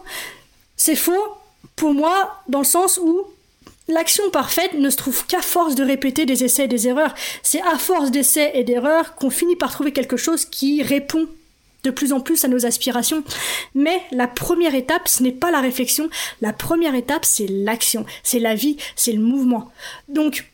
C'est 0.76 0.97
faux 0.97 1.37
pour 1.76 1.92
moi 1.92 2.42
dans 2.49 2.61
le 2.61 2.64
sens 2.64 2.99
où 3.02 3.26
L'action 3.88 4.31
parfaite 4.31 4.75
ne 4.75 4.90
se 4.90 4.97
trouve 4.97 5.26
qu'à 5.26 5.42
force 5.42 5.75
de 5.75 5.83
répéter 5.83 6.25
des 6.25 6.45
essais 6.45 6.64
et 6.64 6.69
des 6.69 6.87
erreurs. 6.87 7.14
C'est 7.42 7.61
à 7.62 7.76
force 7.78 8.12
d'essais 8.12 8.52
et 8.54 8.62
d'erreurs 8.62 9.16
qu'on 9.16 9.28
finit 9.28 9.57
par 9.57 9.73
trouver 9.73 9.92
quelque 9.92 10.16
chose 10.16 10.45
qui 10.45 10.83
répond 10.85 11.26
de 11.83 11.91
plus 11.91 12.12
en 12.12 12.21
plus 12.21 12.45
à 12.45 12.49
nos 12.49 12.65
aspirations. 12.67 13.25
Mais 13.75 14.01
la 14.11 14.29
première 14.29 14.75
étape, 14.75 15.09
ce 15.09 15.23
n'est 15.23 15.33
pas 15.33 15.51
la 15.51 15.61
réflexion, 15.61 16.09
la 16.41 16.53
première 16.53 16.95
étape, 16.95 17.25
c'est 17.25 17.49
l'action, 17.49 18.05
c'est 18.23 18.39
la 18.39 18.55
vie, 18.55 18.77
c'est 18.97 19.12
le 19.12 19.21
mouvement. 19.21 19.71
Donc, 20.09 20.47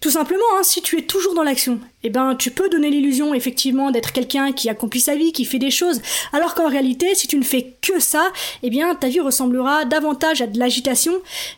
tout 0.00 0.10
simplement, 0.10 0.44
hein, 0.56 0.62
si 0.62 0.82
tu 0.82 0.98
es 0.98 1.02
toujours 1.02 1.34
dans 1.34 1.42
l'action, 1.42 1.80
eh 2.02 2.10
ben, 2.10 2.34
tu 2.36 2.50
peux 2.50 2.68
donner 2.68 2.90
l'illusion, 2.90 3.32
effectivement, 3.32 3.90
d'être 3.90 4.12
quelqu'un 4.12 4.52
qui 4.52 4.68
accomplit 4.68 5.00
sa 5.00 5.16
vie, 5.16 5.32
qui 5.32 5.46
fait 5.46 5.58
des 5.58 5.70
choses, 5.70 6.02
alors 6.32 6.54
qu'en 6.54 6.68
réalité, 6.68 7.14
si 7.14 7.26
tu 7.26 7.38
ne 7.38 7.42
fais 7.42 7.74
que 7.80 7.98
ça, 7.98 8.30
eh 8.62 8.68
bien, 8.68 8.94
ta 8.94 9.08
vie 9.08 9.20
ressemblera 9.20 9.86
davantage 9.86 10.42
à 10.42 10.46
de 10.46 10.58
l'agitation, 10.58 11.14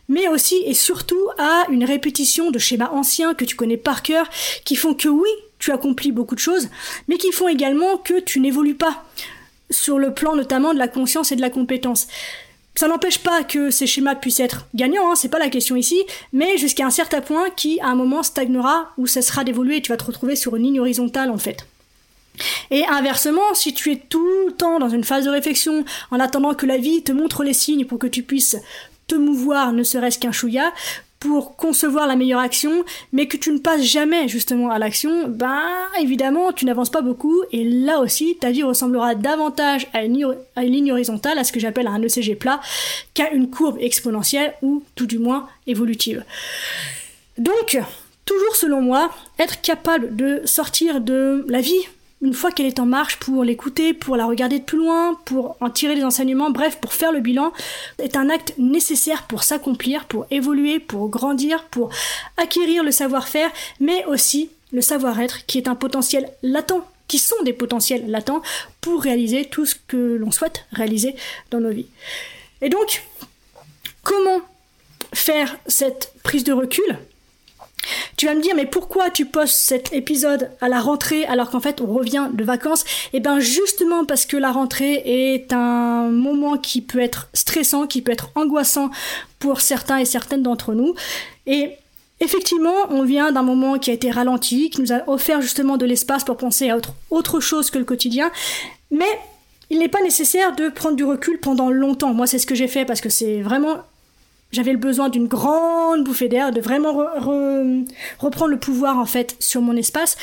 mais 0.08 0.28
aussi 0.28 0.62
et 0.64 0.74
surtout 0.74 1.28
à 1.36 1.64
une 1.68 1.84
répétition 1.84 2.50
de 2.52 2.58
schémas 2.58 2.90
anciens 2.90 3.34
que 3.34 3.44
tu 3.44 3.56
connais 3.56 3.76
par 3.76 4.02
cœur, 4.02 4.28
qui 4.64 4.76
font 4.76 4.94
que 4.94 5.08
oui, 5.08 5.28
tu 5.58 5.72
accomplis 5.72 6.12
beaucoup 6.12 6.34
de 6.34 6.40
choses, 6.40 6.68
mais 7.08 7.16
qui 7.16 7.32
font 7.32 7.48
également 7.48 7.96
que 7.96 8.20
tu 8.20 8.40
n'évolues 8.40 8.74
pas 8.74 9.04
sur 9.70 9.98
le 9.98 10.14
plan 10.14 10.34
notamment 10.34 10.72
de 10.72 10.78
la 10.78 10.88
conscience 10.88 11.32
et 11.32 11.36
de 11.36 11.40
la 11.40 11.50
compétence. 11.50 12.06
Ça 12.74 12.86
n'empêche 12.86 13.18
pas 13.18 13.42
que 13.42 13.70
ces 13.70 13.88
schémas 13.88 14.14
puissent 14.14 14.38
être 14.38 14.66
gagnants, 14.74 15.10
hein, 15.10 15.16
c'est 15.16 15.28
pas 15.28 15.40
la 15.40 15.48
question 15.48 15.74
ici, 15.74 16.00
mais 16.32 16.58
jusqu'à 16.58 16.86
un 16.86 16.90
certain 16.90 17.20
point 17.20 17.50
qui, 17.50 17.80
à 17.80 17.88
un 17.88 17.96
moment, 17.96 18.22
stagnera 18.22 18.92
ou 18.98 19.08
cessera 19.08 19.42
d'évoluer 19.42 19.78
et 19.78 19.82
tu 19.82 19.90
vas 19.90 19.96
te 19.96 20.04
retrouver 20.04 20.36
sur 20.36 20.54
une 20.54 20.62
ligne 20.62 20.80
horizontale 20.80 21.30
en 21.30 21.38
fait. 21.38 21.66
Et 22.70 22.86
inversement, 22.86 23.54
si 23.54 23.74
tu 23.74 23.90
es 23.90 23.96
tout 23.96 24.24
le 24.46 24.52
temps 24.52 24.78
dans 24.78 24.88
une 24.88 25.02
phase 25.02 25.24
de 25.24 25.30
réflexion, 25.30 25.84
en 26.12 26.20
attendant 26.20 26.54
que 26.54 26.66
la 26.66 26.76
vie 26.76 27.02
te 27.02 27.10
montre 27.10 27.42
les 27.42 27.52
signes 27.52 27.84
pour 27.84 27.98
que 27.98 28.06
tu 28.06 28.22
puisses 28.22 28.56
te 29.08 29.16
mouvoir 29.16 29.72
ne 29.72 29.82
serait-ce 29.82 30.18
qu'un 30.18 30.32
chouïa, 30.32 30.72
pour 31.20 31.56
concevoir 31.56 32.06
la 32.06 32.16
meilleure 32.16 32.40
action, 32.40 32.84
mais 33.12 33.26
que 33.26 33.36
tu 33.36 33.50
ne 33.52 33.58
passes 33.58 33.82
jamais 33.82 34.28
justement 34.28 34.70
à 34.70 34.78
l'action, 34.78 35.28
ben 35.28 35.62
évidemment 36.00 36.52
tu 36.52 36.64
n'avances 36.64 36.90
pas 36.90 37.02
beaucoup 37.02 37.42
et 37.52 37.64
là 37.64 37.98
aussi 38.00 38.36
ta 38.40 38.50
vie 38.50 38.62
ressemblera 38.62 39.14
davantage 39.14 39.88
à 39.92 40.04
une, 40.04 40.36
à 40.54 40.64
une 40.64 40.72
ligne 40.72 40.92
horizontale, 40.92 41.38
à 41.38 41.44
ce 41.44 41.52
que 41.52 41.60
j'appelle 41.60 41.88
un 41.88 42.02
ECG 42.02 42.36
plat, 42.36 42.60
qu'à 43.14 43.32
une 43.32 43.50
courbe 43.50 43.78
exponentielle 43.80 44.54
ou 44.62 44.82
tout 44.94 45.06
du 45.06 45.18
moins 45.18 45.48
évolutive. 45.66 46.24
Donc, 47.36 47.78
toujours 48.24 48.56
selon 48.56 48.82
moi, 48.82 49.10
être 49.38 49.60
capable 49.60 50.14
de 50.14 50.42
sortir 50.44 51.00
de 51.00 51.44
la 51.48 51.60
vie 51.60 51.88
une 52.20 52.34
fois 52.34 52.50
qu'elle 52.50 52.66
est 52.66 52.80
en 52.80 52.86
marche 52.86 53.18
pour 53.18 53.44
l'écouter, 53.44 53.94
pour 53.94 54.16
la 54.16 54.26
regarder 54.26 54.58
de 54.58 54.64
plus 54.64 54.78
loin, 54.78 55.18
pour 55.24 55.56
en 55.60 55.70
tirer 55.70 55.94
les 55.94 56.04
enseignements, 56.04 56.50
bref, 56.50 56.78
pour 56.80 56.92
faire 56.92 57.12
le 57.12 57.20
bilan, 57.20 57.52
est 57.98 58.16
un 58.16 58.28
acte 58.28 58.54
nécessaire 58.58 59.24
pour 59.24 59.44
s'accomplir, 59.44 60.06
pour 60.06 60.26
évoluer, 60.30 60.80
pour 60.80 61.08
grandir, 61.08 61.64
pour 61.64 61.90
acquérir 62.36 62.82
le 62.82 62.90
savoir-faire, 62.90 63.50
mais 63.78 64.04
aussi 64.06 64.50
le 64.72 64.80
savoir-être 64.80 65.46
qui 65.46 65.58
est 65.58 65.68
un 65.68 65.74
potentiel 65.74 66.30
latent, 66.42 66.84
qui 67.06 67.18
sont 67.18 67.42
des 67.44 67.52
potentiels 67.52 68.10
latents 68.10 68.42
pour 68.80 69.02
réaliser 69.02 69.46
tout 69.46 69.64
ce 69.64 69.76
que 69.86 70.16
l'on 70.16 70.30
souhaite 70.30 70.66
réaliser 70.72 71.14
dans 71.50 71.60
nos 71.60 71.70
vies. 71.70 71.86
Et 72.60 72.68
donc, 72.68 73.02
comment 74.02 74.40
faire 75.14 75.56
cette 75.66 76.12
prise 76.22 76.44
de 76.44 76.52
recul 76.52 76.98
tu 78.16 78.26
vas 78.26 78.34
me 78.34 78.40
dire, 78.40 78.54
mais 78.54 78.66
pourquoi 78.66 79.10
tu 79.10 79.26
postes 79.26 79.56
cet 79.56 79.92
épisode 79.92 80.50
à 80.60 80.68
la 80.68 80.80
rentrée 80.80 81.24
alors 81.26 81.50
qu'en 81.50 81.60
fait 81.60 81.80
on 81.80 81.86
revient 81.86 82.28
de 82.32 82.44
vacances? 82.44 82.84
Eh 83.12 83.20
bien 83.20 83.40
justement 83.40 84.04
parce 84.04 84.26
que 84.26 84.36
la 84.36 84.52
rentrée 84.52 85.02
est 85.04 85.52
un 85.52 86.08
moment 86.08 86.58
qui 86.58 86.80
peut 86.80 87.00
être 87.00 87.28
stressant, 87.34 87.86
qui 87.86 88.02
peut 88.02 88.12
être 88.12 88.30
angoissant 88.34 88.90
pour 89.38 89.60
certains 89.60 89.98
et 89.98 90.04
certaines 90.04 90.42
d'entre 90.42 90.74
nous. 90.74 90.94
Et 91.46 91.70
effectivement, 92.20 92.74
on 92.90 93.04
vient 93.04 93.32
d'un 93.32 93.42
moment 93.42 93.78
qui 93.78 93.90
a 93.90 93.94
été 93.94 94.10
ralenti, 94.10 94.70
qui 94.70 94.80
nous 94.80 94.92
a 94.92 95.08
offert 95.08 95.40
justement 95.40 95.76
de 95.76 95.86
l'espace 95.86 96.24
pour 96.24 96.36
penser 96.36 96.70
à 96.70 96.76
autre, 96.76 96.94
autre 97.10 97.40
chose 97.40 97.70
que 97.70 97.78
le 97.78 97.84
quotidien. 97.84 98.30
Mais 98.90 99.18
il 99.70 99.78
n'est 99.78 99.88
pas 99.88 100.02
nécessaire 100.02 100.54
de 100.56 100.68
prendre 100.68 100.96
du 100.96 101.04
recul 101.04 101.38
pendant 101.38 101.70
longtemps. 101.70 102.14
Moi, 102.14 102.26
c'est 102.26 102.38
ce 102.38 102.46
que 102.46 102.54
j'ai 102.54 102.68
fait 102.68 102.84
parce 102.84 103.00
que 103.00 103.10
c'est 103.10 103.40
vraiment 103.42 103.78
j'avais 104.52 104.72
le 104.72 104.78
besoin 104.78 105.08
d'une 105.08 105.26
grande 105.26 106.04
bouffée 106.04 106.28
d'air, 106.28 106.52
de 106.52 106.60
vraiment 106.60 106.92
reprendre 108.18 108.50
le 108.50 108.58
pouvoir 108.58 108.98
en 108.98 109.06
fait 109.06 109.36
sur 109.40 109.60
mon 109.60 109.76
espace. 109.76 110.16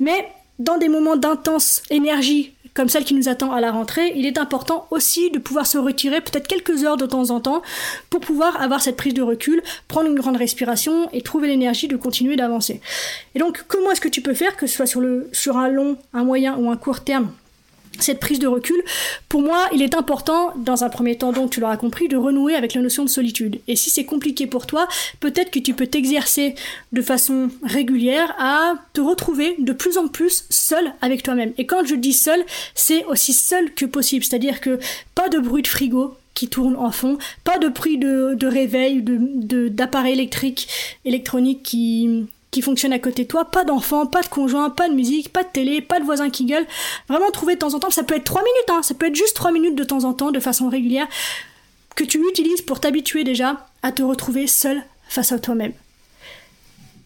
Mais 0.00 0.28
dans 0.58 0.78
des 0.78 0.88
moments 0.88 1.16
d'intense 1.16 1.82
énergie 1.90 2.54
comme 2.74 2.88
celle 2.88 3.04
qui 3.04 3.14
nous 3.14 3.28
attend 3.28 3.52
à 3.52 3.60
la 3.60 3.70
rentrée, 3.70 4.12
il 4.16 4.26
est 4.26 4.36
important 4.36 4.88
aussi 4.90 5.30
de 5.30 5.38
pouvoir 5.38 5.64
se 5.64 5.78
retirer 5.78 6.20
peut-être 6.20 6.48
quelques 6.48 6.82
heures 6.84 6.96
de 6.96 7.06
temps 7.06 7.30
en 7.30 7.40
temps 7.40 7.62
pour 8.10 8.20
pouvoir 8.20 8.60
avoir 8.60 8.82
cette 8.82 8.96
prise 8.96 9.14
de 9.14 9.22
recul, 9.22 9.62
prendre 9.86 10.08
une 10.08 10.16
grande 10.16 10.36
respiration 10.36 11.08
et 11.12 11.22
trouver 11.22 11.46
l'énergie 11.46 11.86
de 11.86 11.96
continuer 11.96 12.34
d'avancer. 12.34 12.80
Et 13.36 13.38
donc, 13.38 13.64
comment 13.68 13.92
est-ce 13.92 14.00
que 14.00 14.08
tu 14.08 14.22
peux 14.22 14.34
faire, 14.34 14.56
que 14.56 14.66
ce 14.66 14.74
soit 14.74 14.86
sur, 15.32 15.56
un 15.56 15.68
long, 15.68 15.96
un 16.12 16.24
moyen 16.24 16.56
ou 16.56 16.68
un 16.68 16.76
court 16.76 17.04
terme, 17.04 17.30
cette 18.00 18.20
prise 18.20 18.38
de 18.38 18.46
recul, 18.46 18.82
pour 19.28 19.42
moi, 19.42 19.68
il 19.72 19.82
est 19.82 19.94
important, 19.94 20.52
dans 20.56 20.84
un 20.84 20.88
premier 20.88 21.16
temps 21.16 21.32
donc, 21.32 21.50
tu 21.50 21.60
l'auras 21.60 21.76
compris, 21.76 22.08
de 22.08 22.16
renouer 22.16 22.54
avec 22.54 22.74
la 22.74 22.80
notion 22.80 23.04
de 23.04 23.08
solitude. 23.08 23.60
Et 23.68 23.76
si 23.76 23.90
c'est 23.90 24.04
compliqué 24.04 24.46
pour 24.46 24.66
toi, 24.66 24.88
peut-être 25.20 25.50
que 25.50 25.58
tu 25.58 25.74
peux 25.74 25.86
t'exercer 25.86 26.54
de 26.92 27.02
façon 27.02 27.50
régulière 27.62 28.34
à 28.38 28.74
te 28.92 29.00
retrouver 29.00 29.56
de 29.58 29.72
plus 29.72 29.98
en 29.98 30.08
plus 30.08 30.44
seul 30.50 30.94
avec 31.00 31.22
toi-même. 31.22 31.52
Et 31.58 31.66
quand 31.66 31.84
je 31.84 31.94
dis 31.94 32.12
seul, 32.12 32.44
c'est 32.74 33.04
aussi 33.06 33.32
seul 33.32 33.72
que 33.74 33.86
possible. 33.86 34.24
C'est-à-dire 34.24 34.60
que 34.60 34.78
pas 35.14 35.28
de 35.28 35.38
bruit 35.38 35.62
de 35.62 35.68
frigo, 35.68 36.16
qui 36.34 36.48
tourne 36.48 36.76
en 36.76 36.90
fond, 36.90 37.16
pas 37.44 37.58
de 37.58 37.68
bruit 37.68 37.96
de, 37.96 38.46
réveil, 38.46 39.02
de 39.02 39.68
d'appareil 39.68 40.14
électrique, 40.14 40.68
électronique 41.04 41.62
qui, 41.62 42.26
qui 42.54 42.62
fonctionne 42.62 42.92
à 42.92 43.00
côté 43.00 43.24
de 43.24 43.28
toi, 43.28 43.46
pas 43.46 43.64
d'enfant, 43.64 44.06
pas 44.06 44.22
de 44.22 44.28
conjoint, 44.28 44.70
pas 44.70 44.88
de 44.88 44.94
musique, 44.94 45.32
pas 45.32 45.42
de 45.42 45.48
télé, 45.48 45.80
pas 45.80 45.98
de 45.98 46.04
voisin 46.04 46.30
qui 46.30 46.44
gueule. 46.44 46.64
Vraiment 47.08 47.32
trouver 47.32 47.54
de 47.54 47.58
temps 47.58 47.74
en 47.74 47.80
temps, 47.80 47.90
ça 47.90 48.04
peut 48.04 48.14
être 48.14 48.22
trois 48.22 48.42
minutes, 48.42 48.70
hein, 48.70 48.80
ça 48.84 48.94
peut 48.94 49.06
être 49.06 49.16
juste 49.16 49.34
trois 49.34 49.50
minutes 49.50 49.74
de 49.74 49.82
temps 49.82 50.04
en 50.04 50.12
temps, 50.12 50.30
de 50.30 50.38
façon 50.38 50.68
régulière, 50.68 51.08
que 51.96 52.04
tu 52.04 52.24
utilises 52.30 52.62
pour 52.62 52.78
t'habituer 52.78 53.24
déjà 53.24 53.66
à 53.82 53.90
te 53.90 54.04
retrouver 54.04 54.46
seul 54.46 54.84
face 55.08 55.32
à 55.32 55.40
toi-même. 55.40 55.72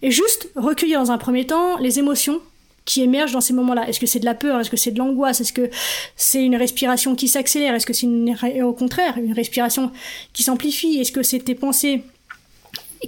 Et 0.02 0.10
juste 0.10 0.50
recueillir 0.54 1.00
dans 1.00 1.12
un 1.12 1.18
premier 1.18 1.46
temps 1.46 1.78
les 1.78 1.98
émotions 1.98 2.42
qui 2.84 3.00
émergent 3.00 3.32
dans 3.32 3.40
ces 3.40 3.54
moments-là. 3.54 3.88
Est-ce 3.88 4.00
que 4.00 4.06
c'est 4.06 4.20
de 4.20 4.26
la 4.26 4.34
peur? 4.34 4.60
Est-ce 4.60 4.68
que 4.68 4.76
c'est 4.76 4.90
de 4.90 4.98
l'angoisse? 4.98 5.40
Est-ce 5.40 5.54
que 5.54 5.70
c'est 6.14 6.44
une 6.44 6.56
respiration 6.56 7.14
qui 7.14 7.26
s'accélère? 7.26 7.74
Est-ce 7.74 7.86
que 7.86 7.94
c'est 7.94 8.06
au 8.62 8.74
contraire 8.74 9.16
une 9.16 9.32
respiration 9.32 9.92
qui 10.34 10.42
s'amplifie? 10.42 10.98
Est-ce 11.00 11.12
que 11.12 11.22
c'est 11.22 11.38
tes 11.38 11.54
pensées 11.54 12.02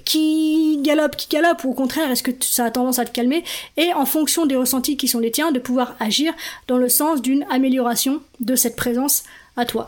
qui 0.05 0.79
galope, 0.83 1.17
qui 1.17 1.29
galope, 1.29 1.65
ou 1.65 1.71
au 1.71 1.75
contraire, 1.75 2.11
est-ce 2.11 2.23
que 2.23 2.33
ça 2.41 2.67
a 2.67 2.71
tendance 2.71 2.99
à 2.99 3.05
te 3.05 3.11
calmer, 3.11 3.45
et 3.77 3.93
en 3.93 4.07
fonction 4.07 4.47
des 4.47 4.57
ressentis 4.57 4.97
qui 4.97 5.09
sont 5.09 5.19
les 5.19 5.31
tiens, 5.31 5.53
de 5.53 5.59
pouvoir 5.59 5.97
agir 6.01 6.33
dans 6.69 6.77
le 6.77 6.89
sens 6.89 7.23
d'une 7.23 7.45
amélioration 7.51 8.23
de 8.41 8.57
cette 8.57 8.77
présence 8.77 9.25
à 9.57 9.65
toi. 9.65 9.87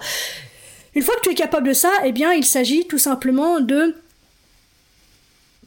Une 0.94 1.02
fois 1.02 1.14
que 1.16 1.22
tu 1.22 1.30
es 1.30 1.34
capable 1.34 1.68
de 1.68 1.72
ça, 1.72 1.90
eh 2.04 2.12
bien, 2.12 2.32
il 2.32 2.44
s'agit 2.44 2.86
tout 2.86 2.98
simplement 2.98 3.60
de 3.60 3.96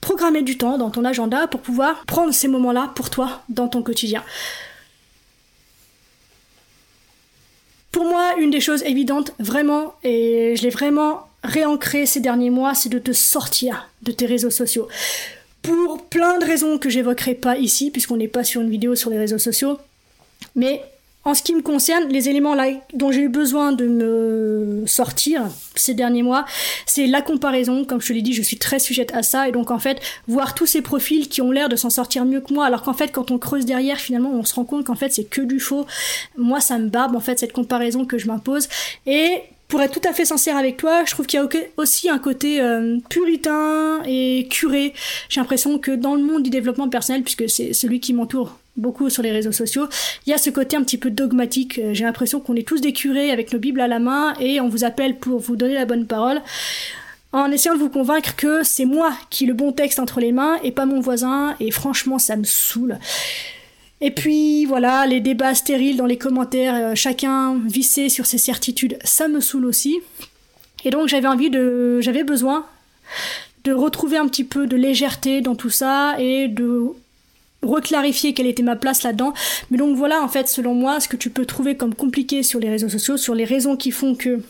programmer 0.01 0.44
du 0.44 0.58
temps 0.58 0.77
dans 0.77 0.92
ton 0.92 1.04
agenda 1.04 1.48
pour 1.48 1.62
pouvoir 1.62 2.06
prendre 2.06 2.32
ces 2.32 2.48
moments-là 2.48 2.92
pour 2.96 3.10
toi 3.10 3.42
dans 3.50 3.68
ton 3.68 3.82
quotidien. 3.82 4.24
Pour 7.92 8.04
moi, 8.06 8.36
une 8.38 8.51
des 8.51 8.60
choses 8.60 8.84
évidentes, 8.84 9.32
vraiment, 9.39 9.96
et 10.04 10.56
je 10.58 10.62
l'ai 10.62 10.70
vraiment 10.70 11.27
réancrer 11.46 12.06
ces 12.06 12.20
derniers 12.20 12.50
mois, 12.50 12.74
c'est 12.74 12.90
de 12.90 13.00
te 13.00 13.12
sortir 13.12 13.90
de 14.02 14.12
tes 14.12 14.25
réseaux 14.25 14.50
sociaux. 14.50 14.88
Pour 15.62 16.04
plein 16.04 16.38
de 16.38 16.46
raisons 16.46 16.78
que 16.78 16.90
j'évoquerai 16.90 17.34
pas 17.34 17.58
ici, 17.58 17.90
puisqu'on 17.92 18.18
n'est 18.18 18.28
pas 18.28 18.44
sur 18.44 18.62
une 18.62 18.70
vidéo 18.70 18.96
sur 18.96 19.10
les 19.10 19.18
réseaux 19.18 19.40
sociaux. 19.40 19.80
Mais 20.56 20.84
en 21.24 21.34
ce 21.34 21.42
qui 21.42 21.56
me 21.56 21.64
concerne, 21.64 22.08
les 22.10 22.30
éléments 22.30 22.54
là 22.54 22.68
dont 22.94 23.12
j'ai 23.12 23.22
eu 23.22 23.30
besoin 23.30 23.72
de 23.72 23.88
me 23.88 24.84
sortir 24.86 25.42
ces 25.74 25.96
derniers 25.96 26.22
mois, 26.22 26.46
c'est 26.86 27.08
la 27.08 27.24
comparaison. 27.24 27.84
Comme 27.84 28.00
je 28.00 28.10
te 28.10 28.14
l'ai 28.14 28.22
dit, 28.22 28.34
je 28.34 28.44
suis 28.44 28.60
très 28.60 28.78
sujette 28.78 29.12
à 29.16 29.24
ça. 29.24 29.50
Et 29.50 29.52
donc, 29.52 29.72
en 29.72 29.80
fait, 29.80 30.00
voir 30.28 30.54
tous 30.54 30.68
ces 30.68 30.84
profils 30.84 31.28
qui 31.28 31.42
ont 31.42 31.50
l'air 31.50 31.68
de 31.68 31.75
s'en 31.75 31.90
sortir 31.90 32.25
mieux 32.25 32.42
que 32.42 32.54
moi, 32.54 32.68
alors 32.68 32.84
qu'en 32.84 32.94
fait, 32.94 33.08
quand 33.08 33.32
on 33.32 33.40
creuse 33.40 33.66
derrière, 33.66 33.98
finalement, 33.98 34.30
on 34.32 34.44
se 34.44 34.54
rend 34.54 34.66
compte 34.66 34.86
qu'en 34.86 34.96
fait, 34.96 35.12
c'est 35.12 35.24
que 35.24 35.42
du 35.42 35.60
faux. 35.60 35.88
Moi, 36.38 36.60
ça 36.60 36.78
me 36.78 36.90
barbe, 36.90 37.16
en 37.16 37.20
fait, 37.20 37.40
cette 37.40 37.54
comparaison 37.54 38.06
que 38.06 38.20
je 38.20 38.28
m'impose. 38.28 38.70
Et 39.08 39.42
pour 39.75 39.82
être 39.82 40.00
tout 40.00 40.08
à 40.08 40.13
fait 40.13 40.24
sincère 40.24 40.55
avec 40.55 40.77
toi, 40.77 41.03
je 41.03 41.12
trouve 41.12 41.25
qu'il 41.25 41.38
y 41.38 41.44
a 41.44 41.50
aussi 41.75 42.10
un 42.10 42.17
côté 42.17 42.62
euh, 42.62 42.98
puritain 43.10 44.01
et 44.08 44.48
curé. 44.50 44.94
J'ai 45.27 45.41
l'impression 45.41 45.79
que 45.79 45.91
dans 45.91 46.15
le 46.15 46.24
monde 46.24 46.44
du 46.44 46.50
développement 46.50 46.88
personnel, 46.88 47.24
puisque 47.24 47.50
c'est 47.50 47.74
celui 47.74 48.00
qui 48.00 48.13
m'entoure 48.13 48.58
beaucoup 48.77 49.10
sur 49.10 49.22
les 49.22 49.34
réseaux 49.34 49.51
sociaux, 49.51 49.89
il 50.25 50.29
y 50.29 50.34
a 50.34 50.38
ce 50.38 50.50
côté 50.50 50.77
un 50.77 50.84
petit 50.84 50.98
peu 50.98 51.10
dogmatique. 51.10 51.79
Euh, 51.79 51.94
j'ai 51.94 52.05
l'impression 52.05 52.39
qu'on 52.39 52.55
est 52.55 52.65
tous 52.65 52.79
des 52.79 52.94
curés 52.94 53.32
avec 53.32 53.51
nos 53.51 53.60
bibles 53.60 53.82
à 53.82 53.89
la 53.89 54.00
main 54.00 54.34
et 54.39 54.62
on 54.62 54.70
vous 54.70 54.86
appelle 54.86 55.17
pour 55.17 55.39
vous 55.39 55.58
donner 55.58 55.74
la 55.74 55.84
bonne 55.84 56.08
parole 56.08 56.41
en 57.34 57.51
essayant 57.51 57.75
de 57.75 57.79
vous 57.79 57.89
convaincre 57.89 58.38
que 58.38 58.63
c'est 58.63 58.86
moi 58.86 59.12
qui 59.29 59.44
ai 59.44 59.48
le 59.48 59.53
bon 59.53 59.74
texte 59.74 60.00
entre 60.00 60.22
les 60.22 60.32
mains 60.32 60.55
et 60.63 60.72
pas 60.72 60.86
mon 60.86 61.01
voisin 61.01 61.53
et 61.60 61.72
franchement 61.72 62.17
ça 62.17 62.38
me 62.38 62.46
saoule. 62.46 62.98
Et 64.02 64.12
puis 64.12 64.66
voilà, 64.66 65.06
les 65.08 65.22
débats 65.22 65.56
stériles 65.56 65.98
dans 65.98 66.06
les 66.06 66.18
commentaires, 66.18 66.75
euh, 66.75 66.96
chacun 66.96 67.58
vissé 67.66 68.10
sur 68.10 68.25
ses 68.25 68.38
certitudes, 68.38 68.98
ça 69.04 69.28
me 69.28 69.40
saoule 69.40 69.66
aussi. 69.66 70.00
Et 70.84 70.90
donc 70.90 71.08
j'avais 71.08 71.28
envie 71.28 71.50
de, 71.50 72.00
j'avais 72.02 72.24
besoin 72.24 72.66
de 73.64 73.74
retrouver 73.74 74.18
un 74.18 74.28
petit 74.28 74.44
peu 74.44 74.68
de 74.68 74.75
légèreté 74.75 75.42
dans 75.42 75.56
tout 75.56 75.70
ça 75.70 76.16
et 76.20 76.48
de 76.48 76.92
reclarifier 77.64 78.34
quelle 78.34 78.48
était 78.48 78.64
ma 78.64 78.75
place 78.75 79.04
là-dedans. 79.04 79.34
Mais 79.72 79.78
donc 79.78 79.96
voilà, 79.96 80.22
en 80.22 80.28
fait, 80.28 80.48
selon 80.48 80.75
moi, 80.75 81.00
ce 81.00 81.08
que 81.08 81.18
tu 81.18 81.30
peux 81.30 81.46
trouver 81.46 81.75
comme 81.75 81.96
compliqué 81.96 82.44
sur 82.44 82.60
les 82.60 82.70
réseaux 82.70 82.90
sociaux, 82.90 83.18
sur 83.18 83.34
les 83.34 83.46
raisons 83.46 83.75
qui 83.75 83.92
font 83.92 84.14
que 84.14 84.42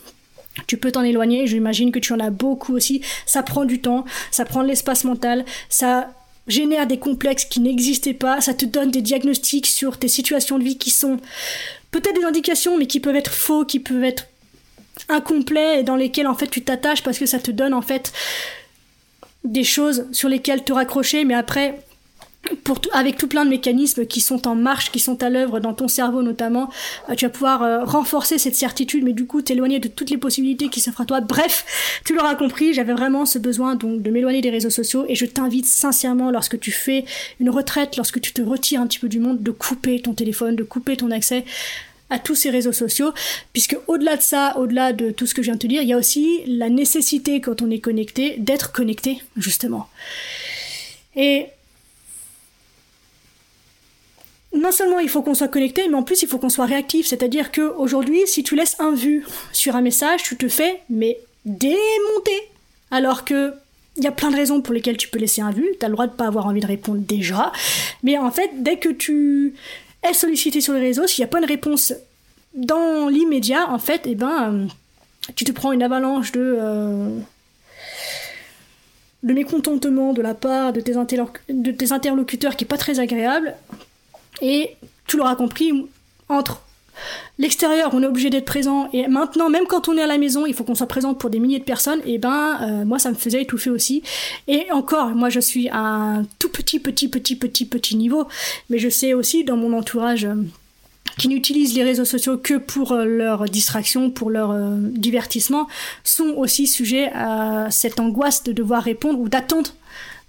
tu 0.67 0.77
peux 0.77 0.91
t'en 0.91 1.03
éloigner, 1.03 1.47
j'imagine 1.47 1.91
que 1.91 1.99
tu 1.99 2.13
en 2.13 2.19
as 2.19 2.29
beaucoup 2.29 2.73
aussi, 2.73 3.01
ça 3.25 3.43
prend 3.43 3.65
du 3.65 3.79
temps, 3.79 4.05
ça 4.31 4.45
prend 4.45 4.63
de 4.63 4.67
l'espace 4.67 5.03
mental, 5.03 5.45
ça 5.69 6.09
génère 6.47 6.87
des 6.87 6.99
complexes 6.99 7.45
qui 7.45 7.59
n'existaient 7.59 8.13
pas, 8.13 8.41
ça 8.41 8.53
te 8.53 8.65
donne 8.65 8.91
des 8.91 9.01
diagnostics 9.01 9.65
sur 9.65 9.97
tes 9.97 10.07
situations 10.07 10.59
de 10.59 10.63
vie 10.63 10.77
qui 10.77 10.91
sont 10.91 11.17
peut-être 11.91 12.15
des 12.15 12.25
indications, 12.25 12.77
mais 12.77 12.87
qui 12.87 12.99
peuvent 12.99 13.15
être 13.15 13.31
faux, 13.31 13.65
qui 13.65 13.79
peuvent 13.79 14.03
être 14.03 14.27
incomplets 15.09 15.79
et 15.79 15.83
dans 15.83 15.95
lesquels 15.95 16.27
en 16.27 16.35
fait 16.35 16.47
tu 16.47 16.61
t'attaches 16.61 17.03
parce 17.03 17.17
que 17.17 17.25
ça 17.25 17.39
te 17.39 17.51
donne 17.51 17.73
en 17.73 17.81
fait 17.81 18.13
des 19.43 19.63
choses 19.63 20.07
sur 20.11 20.29
lesquelles 20.29 20.63
te 20.63 20.73
raccrocher, 20.73 21.25
mais 21.25 21.35
après 21.35 21.84
avec 22.93 23.17
tout 23.17 23.27
plein 23.27 23.45
de 23.45 23.49
mécanismes 23.49 24.05
qui 24.05 24.21
sont 24.21 24.47
en 24.47 24.55
marche, 24.55 24.91
qui 24.91 24.99
sont 24.99 25.21
à 25.23 25.29
l'œuvre 25.29 25.59
dans 25.59 25.73
ton 25.73 25.87
cerveau 25.87 26.21
notamment, 26.21 26.69
euh, 27.09 27.15
tu 27.15 27.25
vas 27.25 27.29
pouvoir 27.31 27.63
euh, 27.63 27.83
renforcer 27.83 28.37
cette 28.37 28.55
certitude, 28.55 29.03
mais 29.03 29.13
du 29.13 29.25
coup 29.25 29.41
t'éloigner 29.41 29.79
de 29.79 29.87
toutes 29.87 30.09
les 30.09 30.17
possibilités 30.17 30.69
qui 30.69 30.79
s'offrent 30.79 31.01
à 31.01 31.05
toi. 31.05 31.21
Bref, 31.21 32.01
tu 32.05 32.15
l'auras 32.15 32.35
compris, 32.35 32.73
j'avais 32.73 32.93
vraiment 32.93 33.25
ce 33.25 33.39
besoin 33.39 33.75
donc 33.75 34.01
de 34.01 34.09
m'éloigner 34.09 34.41
des 34.41 34.49
réseaux 34.49 34.69
sociaux 34.69 35.05
et 35.07 35.15
je 35.15 35.25
t'invite 35.25 35.65
sincèrement 35.65 36.31
lorsque 36.31 36.59
tu 36.59 36.71
fais 36.71 37.05
une 37.39 37.49
retraite, 37.49 37.97
lorsque 37.97 38.21
tu 38.21 38.33
te 38.33 38.41
retires 38.41 38.81
un 38.81 38.87
petit 38.87 38.99
peu 38.99 39.09
du 39.09 39.19
monde, 39.19 39.43
de 39.43 39.51
couper 39.51 39.99
ton 39.99 40.13
téléphone, 40.13 40.55
de 40.55 40.63
couper 40.63 40.97
ton 40.97 41.11
accès 41.11 41.45
à 42.09 42.19
tous 42.19 42.35
ces 42.35 42.51
réseaux 42.51 42.71
sociaux, 42.71 43.13
puisque 43.51 43.77
au-delà 43.87 44.15
de 44.15 44.21
ça, 44.21 44.55
au-delà 44.57 44.93
de 44.93 45.09
tout 45.09 45.25
ce 45.25 45.33
que 45.33 45.41
je 45.41 45.47
viens 45.47 45.55
de 45.55 45.59
te 45.59 45.67
dire, 45.67 45.81
il 45.81 45.87
y 45.87 45.93
a 45.93 45.97
aussi 45.97 46.41
la 46.45 46.69
nécessité 46.69 47.41
quand 47.41 47.61
on 47.61 47.71
est 47.71 47.79
connecté 47.79 48.35
d'être 48.37 48.71
connecté, 48.71 49.21
justement. 49.37 49.87
Et 51.15 51.47
non 54.55 54.71
seulement 54.71 54.99
il 54.99 55.09
faut 55.09 55.21
qu'on 55.21 55.33
soit 55.33 55.47
connecté, 55.47 55.87
mais 55.87 55.95
en 55.95 56.03
plus 56.03 56.21
il 56.21 56.27
faut 56.27 56.37
qu'on 56.37 56.49
soit 56.49 56.65
réactif. 56.65 57.07
C'est-à-dire 57.07 57.51
qu'aujourd'hui, 57.51 58.21
si 58.25 58.43
tu 58.43 58.55
laisses 58.55 58.79
un 58.79 58.93
vu 58.93 59.25
sur 59.51 59.75
un 59.75 59.81
message, 59.81 60.23
tu 60.23 60.37
te 60.37 60.47
fais 60.47 60.81
mais 60.89 61.19
démonter. 61.45 62.41
Alors 62.91 63.25
que 63.25 63.53
il 63.97 64.03
y 64.03 64.07
a 64.07 64.11
plein 64.11 64.29
de 64.29 64.35
raisons 64.35 64.61
pour 64.61 64.73
lesquelles 64.73 64.97
tu 64.97 65.07
peux 65.07 65.19
laisser 65.19 65.41
un 65.41 65.51
vu. 65.51 65.65
Tu 65.79 65.85
as 65.85 65.89
le 65.89 65.93
droit 65.93 66.07
de 66.07 66.13
pas 66.13 66.27
avoir 66.27 66.47
envie 66.47 66.59
de 66.59 66.67
répondre 66.67 66.99
déjà. 66.99 67.51
Mais 68.03 68.17
en 68.17 68.31
fait, 68.31 68.51
dès 68.55 68.77
que 68.77 68.89
tu 68.89 69.55
es 70.03 70.13
sollicité 70.13 70.59
sur 70.59 70.73
les 70.73 70.81
réseaux, 70.81 71.07
s'il 71.07 71.23
n'y 71.23 71.29
a 71.29 71.31
pas 71.31 71.39
une 71.39 71.45
réponse 71.45 71.93
dans 72.53 73.07
l'immédiat, 73.07 73.69
en 73.69 73.79
fait, 73.79 74.01
eh 74.05 74.15
ben, 74.15 74.67
tu 75.35 75.45
te 75.45 75.51
prends 75.51 75.71
une 75.71 75.81
avalanche 75.81 76.33
de, 76.33 76.57
euh, 76.59 77.19
mécontentement 79.23 80.13
de 80.13 80.21
la 80.21 80.33
part 80.33 80.73
de 80.73 80.81
tes, 80.81 80.93
de 81.49 81.71
tes 81.71 81.91
interlocuteurs 81.93 82.57
qui 82.57 82.65
est 82.65 82.67
pas 82.67 82.77
très 82.77 82.99
agréable. 82.99 83.55
Et 84.41 84.75
tu 85.07 85.17
l'auras 85.17 85.35
compris, 85.35 85.71
entre 86.29 86.61
l'extérieur, 87.37 87.91
on 87.93 88.01
est 88.01 88.07
obligé 88.07 88.29
d'être 88.29 88.45
présent, 88.45 88.89
et 88.93 89.07
maintenant, 89.07 89.49
même 89.49 89.65
quand 89.67 89.87
on 89.87 89.97
est 89.97 90.01
à 90.01 90.07
la 90.07 90.17
maison, 90.17 90.45
il 90.45 90.53
faut 90.53 90.63
qu'on 90.63 90.75
soit 90.75 90.87
présent 90.87 91.13
pour 91.13 91.29
des 91.29 91.39
milliers 91.39 91.59
de 91.59 91.63
personnes, 91.63 92.01
et 92.05 92.17
ben, 92.17 92.57
euh, 92.61 92.85
moi, 92.85 92.99
ça 92.99 93.09
me 93.09 93.15
faisait 93.15 93.41
étouffer 93.41 93.69
aussi. 93.69 94.03
Et 94.47 94.71
encore, 94.71 95.09
moi, 95.09 95.29
je 95.29 95.39
suis 95.39 95.69
à 95.69 95.79
un 95.79 96.23
tout 96.39 96.49
petit, 96.49 96.79
petit, 96.79 97.07
petit, 97.07 97.35
petit, 97.35 97.65
petit 97.65 97.95
niveau, 97.95 98.27
mais 98.69 98.79
je 98.79 98.89
sais 98.89 99.13
aussi 99.13 99.43
dans 99.43 99.57
mon 99.57 99.73
entourage 99.77 100.25
euh, 100.25 100.35
qui 101.17 101.27
n'utilisent 101.27 101.75
les 101.75 101.83
réseaux 101.83 102.05
sociaux 102.05 102.37
que 102.37 102.55
pour 102.55 102.91
euh, 102.91 103.05
leur 103.05 103.45
distraction, 103.45 104.09
pour 104.09 104.29
leur 104.29 104.55
divertissement, 104.79 105.67
sont 106.03 106.33
aussi 106.37 106.67
sujets 106.67 107.11
à 107.13 107.67
cette 107.71 107.99
angoisse 107.99 108.43
de 108.43 108.53
devoir 108.53 108.83
répondre 108.83 109.19
ou 109.19 109.29
d'attendre 109.29 109.71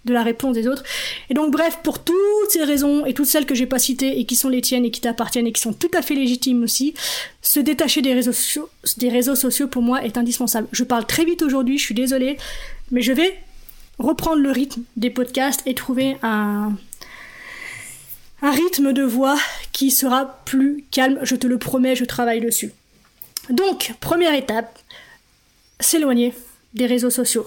de 0.07 0.13
la 0.15 0.23
réponse 0.23 0.55
des 0.55 0.67
autres. 0.67 0.85
Et 1.29 1.35
donc 1.35 1.51
bref, 1.51 1.81
pour 1.83 1.99
toutes 1.99 2.17
ces 2.51 2.65
raisons 2.65 3.05
et 3.05 3.13
toutes 3.13 3.27
celles 3.27 3.45
que 3.45 3.55
j'ai 3.55 3.67
pas 3.67 3.79
citées 3.79 4.19
et 4.19 4.25
qui 4.25 4.37
sont 4.37 4.49
les 4.49 4.63
tiennes 4.63 4.85
et 4.85 4.91
qui 4.91 5.01
t'appartiennent 5.01 5.47
et 5.47 5.53
qui 5.53 5.61
sont 5.61 5.75
tout 5.75 5.91
à 5.93 6.01
fait 6.01 6.15
légitimes 6.15 6.63
aussi, 6.63 6.95
se 7.43 7.61
détacher 7.61 8.01
des 8.01 8.15
réseaux 8.15 8.33
sociaux, 8.33 9.69
pour 9.69 9.83
moi 9.83 10.03
est 10.05 10.17
indispensable. 10.17 10.69
Je 10.73 10.85
parle 10.85 11.07
très 11.07 11.25
vite 11.25 11.43
aujourd'hui, 11.43 11.77
je 11.77 11.85
suis 11.85 11.95
désolée, 11.95 12.39
mais 12.91 13.03
je 13.03 13.13
vais 13.13 13.39
reprendre 13.99 14.41
le 14.43 14.51
rythme 14.51 14.83
des 14.97 15.11
podcasts 15.11 15.63
et 15.67 15.75
trouver 15.75 16.17
un 16.23 16.77
rythme 18.43 18.93
de 18.93 19.03
voix 19.03 19.37
qui 19.73 19.91
sera 19.91 20.41
plus 20.45 20.85
calme, 20.91 21.19
je 21.23 21.35
te 21.35 21.47
le 21.47 21.59
promets, 21.59 21.97
je 21.97 22.05
travaille 22.05 22.41
dessus. 22.41 22.73
Donc, 23.51 23.95
première 24.01 24.35
étape, 24.35 24.79
s'éloigner 25.81 26.35
des 26.75 26.87
réseaux 26.87 27.11
sociaux. 27.11 27.47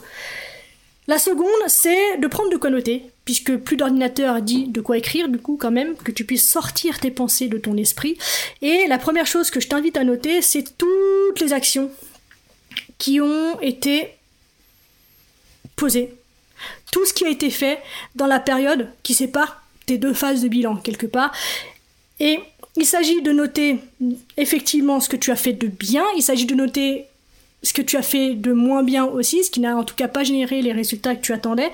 La 1.09 1.17
seconde, 1.17 1.47
c'est 1.65 2.17
de 2.19 2.27
prendre 2.27 2.51
de 2.51 2.57
quoi 2.57 2.69
noter, 2.69 3.01
puisque 3.25 3.57
plus 3.57 3.77
d'ordinateur 3.77 4.43
dit 4.43 4.67
de 4.67 4.79
quoi 4.79 4.95
écrire, 4.95 5.27
du 5.27 5.39
coup, 5.39 5.57
quand 5.59 5.71
même, 5.71 5.95
que 5.95 6.11
tu 6.11 6.23
puisses 6.23 6.47
sortir 6.47 6.99
tes 6.99 7.09
pensées 7.09 7.47
de 7.47 7.57
ton 7.57 7.75
esprit. 7.77 8.15
Et 8.61 8.85
la 8.85 8.99
première 8.99 9.25
chose 9.25 9.49
que 9.49 9.59
je 9.59 9.67
t'invite 9.67 9.97
à 9.97 10.03
noter, 10.03 10.43
c'est 10.43 10.77
toutes 10.77 11.39
les 11.39 11.51
actions 11.51 11.89
qui 12.99 13.19
ont 13.19 13.59
été 13.59 14.09
posées. 15.75 16.13
Tout 16.91 17.03
ce 17.07 17.13
qui 17.15 17.25
a 17.25 17.29
été 17.29 17.49
fait 17.49 17.79
dans 18.13 18.27
la 18.27 18.39
période 18.39 18.87
qui 19.01 19.15
sépare 19.15 19.63
tes 19.87 19.97
deux 19.97 20.13
phases 20.13 20.43
de 20.43 20.47
bilan, 20.47 20.75
quelque 20.75 21.07
part. 21.07 21.33
Et 22.19 22.37
il 22.75 22.85
s'agit 22.85 23.23
de 23.23 23.31
noter 23.31 23.79
effectivement 24.37 24.99
ce 24.99 25.09
que 25.09 25.17
tu 25.17 25.31
as 25.31 25.35
fait 25.35 25.53
de 25.53 25.69
bien, 25.69 26.05
il 26.15 26.21
s'agit 26.21 26.45
de 26.45 26.53
noter 26.53 27.07
ce 27.63 27.73
que 27.73 27.81
tu 27.81 27.97
as 27.97 28.01
fait 28.01 28.35
de 28.35 28.53
moins 28.53 28.83
bien 28.83 29.05
aussi, 29.05 29.43
ce 29.43 29.51
qui 29.51 29.59
n'a 29.59 29.75
en 29.75 29.83
tout 29.83 29.95
cas 29.95 30.07
pas 30.07 30.23
généré 30.23 30.61
les 30.61 30.71
résultats 30.71 31.15
que 31.15 31.21
tu 31.21 31.33
attendais. 31.33 31.71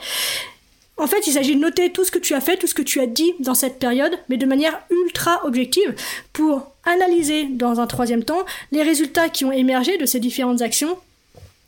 En 0.98 1.08
fait, 1.08 1.27
il 1.27 1.34
s'agit 1.34 1.56
de 1.56 1.60
noter 1.60 1.92
tout 1.92 2.06
ce 2.06 2.12
que 2.12 2.20
tu 2.20 2.34
as 2.34 2.42
fait, 2.42 2.56
tout 2.58 2.68
ce 2.68 2.74
que 2.74 2.82
tu 2.82 3.01
as 3.01 3.08
dit 3.08 3.34
dans 3.39 3.54
cette 3.54 3.80
période, 3.80 4.13
mais 4.30 4.38
de 4.38 4.46
manière 4.46 4.80
ultra 4.89 5.45
objective, 5.45 5.93
pour 6.32 6.71
analyser 6.86 7.45
dans 7.45 7.82
un 7.82 7.88
troisième 7.88 8.24
temps 8.24 8.45
les 8.71 8.82
résultats 8.82 9.28
qui 9.28 9.43
ont 9.43 9.52
émergé 9.52 9.98
de 9.98 10.06
ces 10.06 10.19
différentes 10.19 10.62
actions 10.62 10.98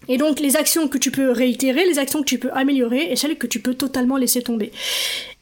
et 0.07 0.17
donc 0.17 0.39
les 0.39 0.55
actions 0.55 0.87
que 0.87 0.97
tu 0.97 1.11
peux 1.11 1.31
réitérer, 1.31 1.85
les 1.85 1.99
actions 1.99 2.19
que 2.21 2.25
tu 2.25 2.39
peux 2.39 2.51
améliorer 2.53 3.11
et 3.11 3.15
celles 3.15 3.37
que 3.37 3.47
tu 3.47 3.59
peux 3.59 3.73
totalement 3.73 4.15
laisser 4.15 4.41
tomber. 4.41 4.71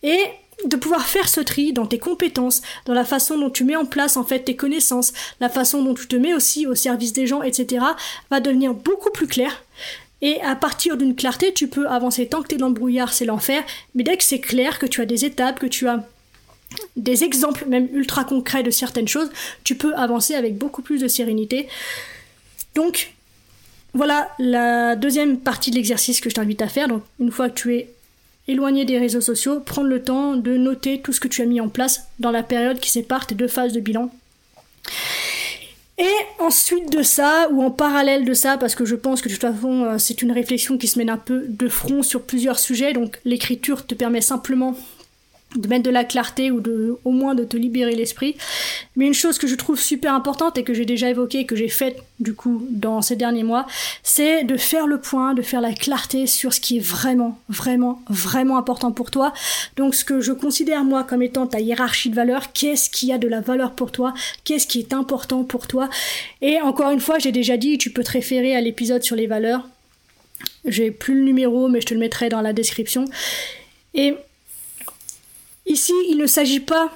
Et 0.02 0.20
de 0.64 0.76
pouvoir 0.78 1.06
faire 1.06 1.28
ce 1.28 1.42
tri 1.42 1.74
dans 1.74 1.86
tes 1.86 2.00
compétences, 2.00 2.62
dans 2.86 2.94
la 2.94 3.06
façon 3.06 3.38
dont 3.38 3.50
tu 3.50 3.64
mets 3.64 3.76
en 3.76 3.86
place 3.86 4.18
en 4.18 4.24
fait 4.24 4.40
tes 4.40 4.56
connaissances, 4.56 5.14
la 5.40 5.50
façon 5.50 5.84
dont 5.84 5.94
tu 5.94 6.08
te 6.08 6.16
mets 6.16 6.34
aussi 6.34 6.66
au 6.66 6.76
service 6.76 7.14
des 7.14 7.28
gens, 7.28 7.42
etc., 7.42 7.86
va 8.32 8.40
devenir 8.40 8.74
beaucoup 8.74 9.12
plus 9.12 9.28
clair. 9.28 9.64
Et 10.22 10.42
à 10.42 10.56
partir 10.56 10.98
d'une 10.98 11.16
clarté, 11.16 11.54
tu 11.54 11.68
peux 11.68 11.88
avancer. 11.88 12.28
Tant 12.28 12.42
que 12.42 12.48
tu 12.48 12.56
es 12.56 12.58
dans 12.58 12.70
le 12.70 12.74
brouillard, 12.74 13.14
c'est 13.14 13.26
l'enfer. 13.26 13.64
Mais 13.94 14.04
dès 14.04 14.18
que 14.18 14.24
c'est 14.24 14.40
clair, 14.40 14.80
que 14.80 14.86
tu 14.86 15.02
as 15.02 15.06
des 15.06 15.26
étapes, 15.26 15.60
que 15.60 15.66
tu 15.66 15.88
as 15.88 16.04
des 16.96 17.24
exemples 17.24 17.66
même 17.68 17.88
ultra 17.94 18.24
concrets 18.24 18.64
de 18.64 18.72
certaines 18.72 19.08
choses, 19.08 19.30
tu 19.64 19.76
peux 19.76 19.94
avancer 19.96 20.34
avec 20.34 20.58
beaucoup 20.58 20.82
plus 20.82 21.00
de 21.00 21.08
sérénité. 21.08 21.68
Donc, 22.74 23.14
voilà 23.94 24.30
la 24.40 24.96
deuxième 24.96 25.38
partie 25.38 25.72
de 25.72 25.76
l'exercice 25.76 26.22
que 26.22 26.30
je 26.30 26.36
t'invite 26.36 26.62
à 26.62 26.68
faire. 26.68 26.88
Donc, 26.88 27.04
une 27.20 27.32
fois 27.32 27.50
que 27.50 27.56
tu 27.56 27.76
es 27.76 27.90
éloigner 28.48 28.86
des 28.86 29.00
réseaux 29.00 29.22
sociaux, 29.22 29.60
prendre 29.60 29.88
le 29.88 30.04
temps 30.04 30.36
de 30.36 30.56
noter 30.58 31.02
tout 31.02 31.14
ce 31.14 31.20
que 31.20 31.28
tu 31.28 31.42
as 31.42 31.46
mis 31.46 31.62
en 31.62 31.70
place 31.70 32.08
dans 32.20 32.32
la 32.32 32.44
période 32.44 32.80
qui 32.80 32.90
sépare 32.90 33.28
tes 33.28 33.36
deux 33.36 33.48
phases 33.48 33.74
de 33.74 33.80
bilan. 33.80 34.12
Et 35.98 36.14
ensuite 36.40 36.92
de 36.92 37.04
ça, 37.04 37.48
ou 37.52 37.64
en 37.64 37.72
parallèle 37.72 38.26
de 38.26 38.34
ça, 38.34 38.58
parce 38.58 38.76
que 38.76 38.84
je 38.84 38.96
pense 38.96 39.22
que 39.22 39.30
de 39.30 39.34
toute 39.34 39.42
façon 39.42 39.84
euh, 39.84 39.98
c'est 39.98 40.22
une 40.22 40.34
réflexion 40.34 40.78
qui 40.78 40.88
se 40.88 41.00
mène 41.00 41.10
un 41.10 41.18
peu 41.18 41.46
de 41.48 41.70
front 41.70 42.04
sur 42.04 42.24
plusieurs 42.24 42.60
sujets, 42.60 42.92
donc 42.92 43.20
l'écriture 43.24 43.86
te 43.86 43.96
permet 43.96 44.20
simplement 44.20 44.76
de 45.56 45.68
mettre 45.68 45.84
de 45.84 45.90
la 45.90 46.04
clarté 46.04 46.52
ou 46.52 46.60
de 46.60 46.98
au 47.06 47.12
moins 47.12 47.36
de 47.36 47.44
te 47.44 47.56
libérer 47.56 47.96
l'esprit. 47.96 48.36
Mais 48.96 49.08
une 49.08 49.14
chose 49.14 49.38
que 49.38 49.48
je 49.48 49.56
trouve 49.56 49.80
super 49.80 50.14
importante 50.14 50.58
et 50.58 50.64
que 50.64 50.74
j'ai 50.74 50.86
déjà 50.86 51.10
évoquée, 51.10 51.46
que 51.46 51.56
j'ai 51.56 51.70
faite 51.70 51.98
du 52.20 52.34
coup 52.34 52.66
dans 52.70 53.02
ces 53.02 53.16
derniers 53.16 53.44
mois, 53.44 53.66
c'est 54.04 54.44
de 54.44 54.58
faire 54.58 54.88
le 54.88 55.00
point, 55.00 55.34
de 55.34 55.42
faire 55.42 55.62
la 55.62 55.74
clarté 55.74 56.28
sur 56.28 56.54
ce 56.54 56.60
qui 56.60 56.78
est 56.78 56.86
vraiment, 56.86 57.40
vraiment, 57.50 58.02
vraiment 58.10 58.58
important 58.58 58.92
pour 58.92 59.12
toi. 59.12 59.34
Donc 59.78 59.96
ce 59.96 60.04
que 60.04 60.20
je 60.22 60.32
considère 60.34 60.84
moi 60.84 61.04
comme 61.04 61.22
étant 61.22 61.48
ta 61.48 61.60
hiérarchie 61.60 62.10
de 62.10 62.16
valeurs, 62.16 62.52
qu'est-ce 62.52 62.90
qui 62.90 63.14
a 63.14 63.18
de 63.18 63.28
la 63.28 63.42
valeur 63.42 63.72
pour 63.72 63.92
toi, 63.92 64.14
qu'est-ce 64.44 64.68
qui 64.68 64.80
est 64.80 64.94
important 64.94 65.44
pour 65.44 65.68
toi? 65.68 65.90
Et 66.42 66.60
encore 66.60 66.92
une 66.92 67.00
fois, 67.00 67.20
j'ai 67.20 67.32
déjà 67.32 67.58
dit, 67.58 67.78
tu 67.78 67.92
peux 67.92 68.04
te 68.04 68.12
référer 68.12 68.56
à 68.56 68.62
l'épisode 68.62 69.04
sur 69.04 69.16
les 69.16 69.28
valeurs. 69.28 69.68
J'ai 70.66 70.92
plus 70.92 71.16
le 71.16 71.24
numéro, 71.24 71.70
mais 71.70 71.80
je 71.80 71.88
te 71.88 71.94
le 71.94 72.00
mettrai 72.00 72.30
dans 72.30 72.42
la 72.42 72.54
description. 72.54 73.06
Et 73.94 74.16
Ici, 75.66 75.94
il 76.10 76.18
ne 76.18 76.28
s'agit 76.28 76.60
pas, 76.60 76.92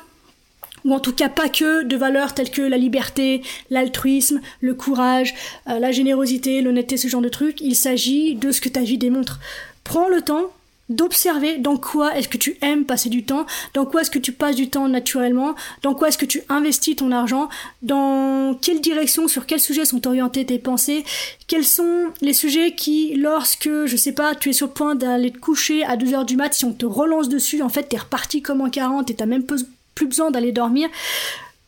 ou 0.86 0.94
en 0.94 1.00
tout 1.00 1.14
cas 1.14 1.30
pas 1.30 1.50
que, 1.50 1.84
de 1.84 1.96
valeurs 1.96 2.34
telles 2.34 2.52
que 2.52 2.62
la 2.62 2.78
liberté, 2.78 3.42
l'altruisme, 3.70 4.42
le 4.62 4.74
courage, 4.74 5.34
euh, 5.68 5.80
la 5.80 5.92
générosité, 5.92 6.62
l'honnêteté, 6.62 6.98
ce 6.98 7.08
genre 7.08 7.22
de 7.22 7.30
trucs. 7.30 7.62
Il 7.62 7.76
s'agit 7.76 8.36
de 8.36 8.52
ce 8.52 8.62
que 8.62 8.70
ta 8.70 8.82
vie 8.82 8.98
démontre. 8.98 9.40
Prends 9.84 10.08
le 10.08 10.22
temps 10.22 10.52
d'observer 10.90 11.58
dans 11.58 11.78
quoi 11.78 12.16
est-ce 12.18 12.28
que 12.28 12.38
tu 12.38 12.58
aimes 12.62 12.86
passer 12.86 13.10
du 13.10 13.24
temps, 13.24 13.46
dans 13.74 13.86
quoi 13.86 14.02
est-ce 14.02 14.12
que 14.12 14.20
tu 14.20 14.32
passes 14.32 14.56
du 14.56 14.70
temps 14.70 14.88
naturellement, 14.90 15.56
dans 15.84 15.94
quoi 15.94 16.10
est-ce 16.10 16.18
que 16.18 16.26
tu 16.26 16.42
investis 16.50 16.96
ton 16.96 17.12
argent, 17.12 17.48
dans 17.82 18.58
quelle 18.62 18.82
direction, 18.82 19.28
sur 19.28 19.46
quel 19.46 19.60
sujet 19.60 19.86
sont 19.86 20.06
orientées 20.08 20.46
tes 20.46 20.60
pensées, 20.60 21.06
quels 21.48 21.66
sont 21.66 22.08
les 22.22 22.34
sujets 22.34 22.74
qui, 22.74 23.16
lorsque, 23.16 23.70
je 23.86 23.96
sais 23.96 24.14
pas, 24.14 24.36
tu 24.36 24.50
es 24.50 24.54
sur 24.54 24.68
le 24.68 24.74
point 24.74 24.96
d'aller 24.96 25.32
te 25.32 25.38
coucher 25.38 25.84
à 25.84 25.96
2h 25.96 26.26
du 26.26 26.36
mat, 26.36 26.54
si 26.54 26.66
on 26.66 26.74
te 26.74 26.86
relance 26.86 27.30
dessus, 27.30 27.62
en 27.62 27.70
fait, 27.70 27.84
t'es 27.84 27.98
reparti 27.98 28.42
comme 28.42 28.62
en 28.62 28.70
40 28.70 29.10
et 29.10 29.16
t'as 29.16 29.26
même 29.26 29.44
plus 29.44 30.08
besoin 30.08 30.32
d'aller 30.32 30.52
dormir, 30.52 30.90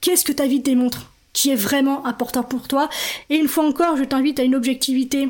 qu'est-ce 0.01 0.25
que 0.25 0.31
ta 0.31 0.47
vie 0.47 0.59
démontre 0.59 1.11
qui 1.33 1.49
est 1.49 1.55
vraiment 1.55 2.05
important 2.05 2.43
pour 2.43 2.67
toi? 2.67 2.89
Et 3.29 3.37
une 3.37 3.47
fois 3.47 3.65
encore, 3.65 3.97
je 3.97 4.03
t'invite 4.03 4.39
à 4.39 4.43
une 4.43 4.55
objectivité 4.55 5.29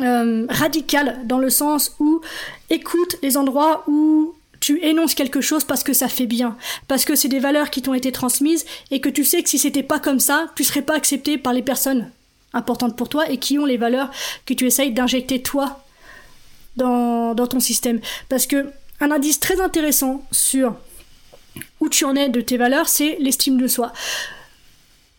euh, 0.00 0.46
radical 0.48 1.20
dans 1.24 1.38
le 1.38 1.50
sens 1.50 1.94
où 1.98 2.20
écoute 2.70 3.16
les 3.22 3.36
endroits 3.36 3.84
où 3.86 4.34
tu 4.60 4.84
énonces 4.84 5.14
quelque 5.14 5.40
chose 5.40 5.64
parce 5.64 5.82
que 5.82 5.92
ça 5.92 6.08
fait 6.08 6.26
bien, 6.26 6.56
parce 6.88 7.04
que 7.04 7.14
c'est 7.14 7.28
des 7.28 7.38
valeurs 7.38 7.70
qui 7.70 7.82
t'ont 7.82 7.94
été 7.94 8.12
transmises 8.12 8.64
et 8.90 9.00
que 9.00 9.08
tu 9.08 9.24
sais 9.24 9.42
que 9.42 9.48
si 9.48 9.58
c'était 9.58 9.82
pas 9.82 9.98
comme 9.98 10.20
ça, 10.20 10.46
tu 10.54 10.64
serais 10.64 10.82
pas 10.82 10.94
accepté 10.94 11.38
par 11.38 11.52
les 11.52 11.62
personnes 11.62 12.10
importantes 12.52 12.96
pour 12.96 13.08
toi 13.08 13.30
et 13.30 13.38
qui 13.38 13.58
ont 13.58 13.64
les 13.64 13.76
valeurs 13.76 14.10
que 14.44 14.54
tu 14.54 14.66
essayes 14.66 14.92
d'injecter 14.92 15.42
toi 15.42 15.84
dans, 16.76 17.34
dans 17.34 17.46
ton 17.46 17.60
système. 17.60 18.00
Parce 18.28 18.46
que 18.46 18.66
un 19.00 19.10
indice 19.10 19.40
très 19.40 19.60
intéressant 19.60 20.22
sur 20.32 20.74
où 21.80 21.88
tu 21.88 22.04
en 22.04 22.14
es 22.16 22.28
de 22.28 22.40
tes 22.40 22.56
valeurs, 22.56 22.88
c'est 22.88 23.16
l'estime 23.20 23.58
de 23.58 23.66
soi. 23.66 23.92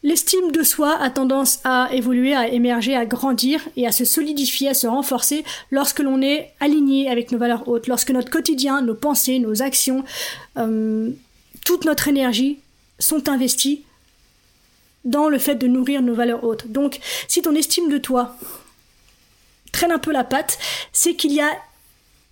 L'estime 0.04 0.52
de 0.52 0.62
soi 0.62 0.96
a 1.02 1.10
tendance 1.10 1.60
à 1.64 1.90
évoluer, 1.92 2.36
à 2.36 2.48
émerger, 2.48 2.96
à 2.96 3.06
grandir 3.06 3.68
et 3.76 3.88
à 3.88 3.92
se 3.92 4.06
solidifier, 4.06 4.70
à 4.70 4.74
se 4.74 4.86
renforcer 4.86 5.44
lorsque 5.72 6.00
l'on 6.00 6.22
est 6.22 6.54
aligné 6.60 7.10
avec 7.10 7.32
nos 7.32 7.40
valeurs 7.40 7.68
hautes, 7.68 7.88
lorsque 7.88 8.12
notre 8.12 8.30
quotidien, 8.30 8.82
nos 8.82 8.94
pensées, 8.94 9.40
nos 9.40 9.62
actions, 9.64 10.04
euh, 10.58 11.10
toute 11.66 11.86
notre 11.86 12.08
énergie 12.08 12.60
sont 13.00 13.28
investies 13.28 13.84
dans 15.04 15.30
le 15.30 15.40
fait 15.40 15.56
de 15.56 15.68
nourrir 15.68 16.02
nos 16.02 16.14
valeurs 16.14 16.44
hautes. 16.44 16.68
Donc, 16.68 17.00
si 17.28 17.42
ton 17.42 17.56
estime 17.56 17.90
de 17.90 17.98
toi 17.98 18.36
traîne 19.72 19.92
un 19.92 20.00
peu 20.00 20.12
la 20.12 20.24
patte, 20.24 20.60
c'est 20.92 21.16
qu'il 21.16 21.34
y 21.34 21.42
a 21.42 21.52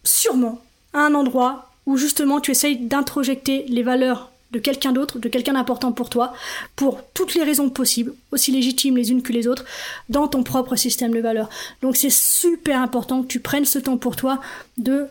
sûrement 0.03 0.61
un 0.93 1.15
endroit 1.15 1.71
où 1.85 1.97
justement 1.97 2.39
tu 2.39 2.51
essayes 2.51 2.77
d'introjecter 2.77 3.65
les 3.69 3.83
valeurs 3.83 4.31
de 4.55 4.59
quelqu'un 4.59 4.93
d'autre, 4.93 5.19
de 5.19 5.27
quelqu'un 5.27 5.53
d'important 5.53 5.91
pour 5.91 6.09
toi, 6.09 6.33
pour 6.77 7.01
toutes 7.13 7.35
les 7.35 7.43
raisons 7.43 7.69
possibles, 7.69 8.13
aussi 8.31 8.51
légitimes 8.51 8.95
les 8.95 9.11
unes 9.11 9.21
que 9.21 9.33
les 9.33 9.47
autres, 9.47 9.65
dans 10.07 10.29
ton 10.29 10.43
propre 10.43 10.77
système 10.77 11.13
de 11.13 11.19
valeurs. 11.19 11.49
Donc 11.81 11.97
c'est 11.97 12.11
super 12.11 12.81
important 12.81 13.21
que 13.21 13.27
tu 13.27 13.41
prennes 13.41 13.65
ce 13.65 13.79
temps 13.79 13.97
pour 13.97 14.15
toi 14.15 14.39
de 14.77 15.07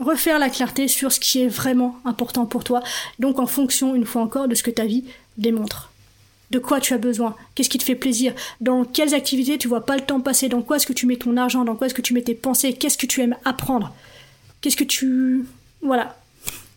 refaire 0.00 0.38
la 0.38 0.50
clarté 0.50 0.86
sur 0.86 1.12
ce 1.12 1.20
qui 1.20 1.40
est 1.40 1.48
vraiment 1.48 1.96
important 2.04 2.44
pour 2.44 2.62
toi, 2.62 2.82
donc 3.18 3.38
en 3.38 3.46
fonction, 3.46 3.94
une 3.94 4.04
fois 4.04 4.20
encore, 4.20 4.48
de 4.48 4.54
ce 4.54 4.62
que 4.62 4.70
ta 4.70 4.84
vie 4.84 5.04
démontre. 5.38 5.90
De 6.50 6.58
quoi 6.58 6.78
tu 6.78 6.92
as 6.92 6.98
besoin? 6.98 7.34
Qu'est-ce 7.54 7.70
qui 7.70 7.78
te 7.78 7.84
fait 7.84 7.94
plaisir? 7.94 8.34
Dans 8.60 8.84
quelles 8.84 9.14
activités 9.14 9.56
tu 9.56 9.66
vois 9.66 9.86
pas 9.86 9.96
le 9.96 10.02
temps 10.02 10.20
passer? 10.20 10.50
Dans 10.50 10.60
quoi 10.60 10.76
est-ce 10.76 10.86
que 10.86 10.92
tu 10.92 11.06
mets 11.06 11.16
ton 11.16 11.38
argent? 11.38 11.64
Dans 11.64 11.74
quoi 11.74 11.86
est-ce 11.86 11.94
que 11.94 12.02
tu 12.02 12.12
mets 12.12 12.22
tes 12.22 12.34
pensées? 12.34 12.74
Qu'est-ce 12.74 12.98
que 12.98 13.06
tu 13.06 13.22
aimes 13.22 13.36
apprendre? 13.46 13.94
Qu'est-ce 14.60 14.76
que 14.76 14.84
tu... 14.84 15.46
Voilà. 15.80 16.16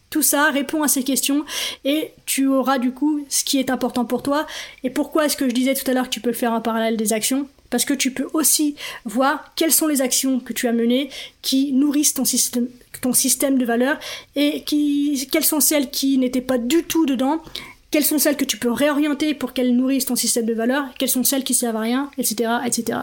Tout 0.10 0.22
ça 0.22 0.52
répond 0.52 0.84
à 0.84 0.88
ces 0.88 1.04
questions 1.04 1.44
et 1.84 2.12
tu 2.26 2.48
auras 2.48 2.80
du 2.80 2.92
coup 2.92 3.26
ce 3.30 3.44
qui 3.44 3.60
est 3.60 3.70
important 3.70 4.06
pour 4.06 4.24
toi. 4.24 4.48
Et 4.84 4.90
pourquoi 4.90 5.26
est-ce 5.26 5.36
que 5.36 5.50
je 5.50 5.54
disais 5.54 5.74
tout 5.74 5.90
à 5.90 5.94
l'heure 5.94 6.06
que 6.06 6.14
tu 6.14 6.22
peux 6.22 6.34
faire 6.34 6.54
en 6.54 6.62
parallèle 6.62 6.96
des 6.96 7.14
actions? 7.14 7.48
Parce 7.70 7.84
que 7.84 7.94
tu 7.94 8.12
peux 8.12 8.28
aussi 8.34 8.76
voir 9.04 9.52
quelles 9.56 9.74
sont 9.74 9.88
les 9.88 10.02
actions 10.02 10.40
que 10.40 10.54
tu 10.54 10.68
as 10.70 10.72
menées 10.72 11.10
qui 11.42 11.74
nourrissent 11.74 12.14
ton 12.14 12.24
système, 12.24 12.68
de 13.02 13.66
valeurs 13.66 14.00
et 14.36 14.64
quelles 14.64 15.44
sont 15.44 15.60
celles 15.60 15.90
qui 15.90 16.18
n'étaient 16.18 16.42
pas 16.42 16.58
du 16.58 16.84
tout 16.84 17.06
dedans 17.06 17.42
quelles 17.90 18.06
sont 18.06 18.20
celles 18.20 18.36
que 18.36 18.46
tu 18.46 18.58
peux 18.58 18.72
réorienter 18.72 19.34
pour 19.34 19.54
qu'elles 19.54 19.76
nourrissent 19.76 20.06
ton 20.06 20.18
système 20.18 20.46
de 20.46 20.54
valeurs, 20.54 20.86
quelles 21.00 21.10
sont 21.10 21.24
celles 21.24 21.44
qui 21.44 21.54
servent 21.54 21.78
à 21.78 21.82
rien, 21.82 22.12
etc., 22.18 22.52
etc. 22.66 23.00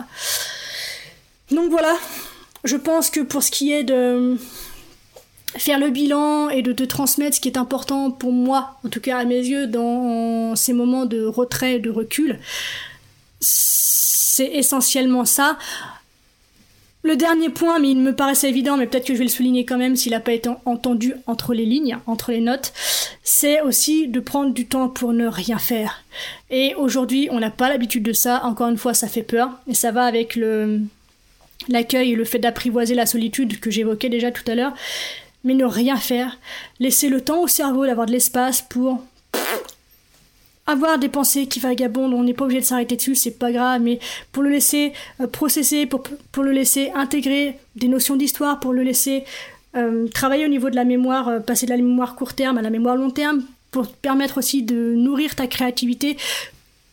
Donc 1.50 1.70
voilà, 1.70 1.96
je 2.64 2.76
pense 2.76 3.10
que 3.10 3.20
pour 3.20 3.42
ce 3.42 3.50
qui 3.50 3.72
est 3.72 3.84
de 3.84 4.36
faire 5.56 5.78
le 5.78 5.90
bilan 5.90 6.48
et 6.48 6.62
de 6.62 6.72
te 6.72 6.82
transmettre 6.82 7.36
ce 7.36 7.40
qui 7.40 7.48
est 7.48 7.58
important 7.58 8.10
pour 8.10 8.32
moi, 8.32 8.76
en 8.84 8.88
tout 8.88 9.00
cas 9.00 9.18
à 9.18 9.24
mes 9.24 9.38
yeux, 9.38 9.66
dans 9.66 10.56
ces 10.56 10.72
moments 10.72 11.06
de 11.06 11.24
retrait, 11.24 11.78
de 11.78 11.90
recul, 11.90 12.38
c'est 13.40 14.52
essentiellement 14.52 15.24
ça. 15.24 15.58
Le 17.02 17.16
dernier 17.16 17.50
point, 17.50 17.78
mais 17.80 17.90
il 17.90 17.98
me 17.98 18.14
paraissait 18.16 18.48
évident, 18.48 18.78
mais 18.78 18.86
peut-être 18.86 19.06
que 19.06 19.12
je 19.12 19.18
vais 19.18 19.26
le 19.26 19.30
souligner 19.30 19.66
quand 19.66 19.76
même 19.76 19.94
s'il 19.94 20.12
n'a 20.12 20.20
pas 20.20 20.32
été 20.32 20.48
entendu 20.64 21.12
entre 21.26 21.52
les 21.52 21.66
lignes, 21.66 21.98
entre 22.06 22.32
les 22.32 22.40
notes, 22.40 22.72
c'est 23.22 23.60
aussi 23.60 24.08
de 24.08 24.20
prendre 24.20 24.54
du 24.54 24.64
temps 24.64 24.88
pour 24.88 25.12
ne 25.12 25.26
rien 25.26 25.58
faire. 25.58 26.02
Et 26.50 26.74
aujourd'hui, 26.76 27.28
on 27.30 27.40
n'a 27.40 27.50
pas 27.50 27.68
l'habitude 27.68 28.04
de 28.04 28.14
ça. 28.14 28.42
Encore 28.44 28.70
une 28.70 28.78
fois, 28.78 28.94
ça 28.94 29.06
fait 29.06 29.22
peur. 29.22 29.50
Et 29.68 29.74
ça 29.74 29.92
va 29.92 30.04
avec 30.04 30.34
le, 30.34 30.80
l'accueil 31.68 32.12
et 32.12 32.16
le 32.16 32.24
fait 32.24 32.38
d'apprivoiser 32.38 32.94
la 32.94 33.04
solitude 33.04 33.60
que 33.60 33.70
j'évoquais 33.70 34.08
déjà 34.08 34.30
tout 34.30 34.50
à 34.50 34.54
l'heure. 34.54 34.72
Mais 35.44 35.54
ne 35.54 35.64
rien 35.64 35.96
faire. 35.96 36.38
Laisser 36.80 37.08
le 37.08 37.20
temps 37.20 37.42
au 37.42 37.46
cerveau 37.46 37.86
d'avoir 37.86 38.06
de 38.06 38.12
l'espace 38.12 38.62
pour 38.62 39.02
avoir 40.66 40.98
des 40.98 41.08
pensées 41.08 41.46
qui 41.46 41.60
vagabondent, 41.60 42.14
on 42.14 42.24
n'est 42.24 42.34
pas 42.34 42.44
obligé 42.44 42.60
de 42.60 42.66
s'arrêter 42.66 42.96
dessus, 42.96 43.14
c'est 43.14 43.38
pas 43.38 43.52
grave, 43.52 43.82
mais 43.82 43.98
pour 44.32 44.42
le 44.42 44.50
laisser 44.50 44.92
euh, 45.20 45.26
processer, 45.26 45.86
pour, 45.86 46.02
le 46.42 46.52
laisser 46.52 46.90
intégrer 46.94 47.58
des 47.76 47.88
notions 47.88 48.16
d'histoire, 48.16 48.60
pour 48.60 48.72
le 48.72 48.82
laisser 48.82 49.24
euh, 49.76 50.08
travailler 50.08 50.46
au 50.46 50.48
niveau 50.48 50.70
de 50.70 50.76
la 50.76 50.84
mémoire, 50.84 51.28
euh, 51.28 51.40
passer 51.40 51.66
de 51.66 51.70
la 51.70 51.76
mémoire 51.76 52.16
court 52.16 52.34
terme 52.34 52.58
à 52.58 52.62
la 52.62 52.70
mémoire 52.70 52.96
long 52.96 53.10
terme, 53.10 53.42
pour 53.70 53.88
permettre 53.88 54.38
aussi 54.38 54.62
de 54.62 54.94
nourrir 54.94 55.34
ta 55.34 55.46
créativité, 55.46 56.16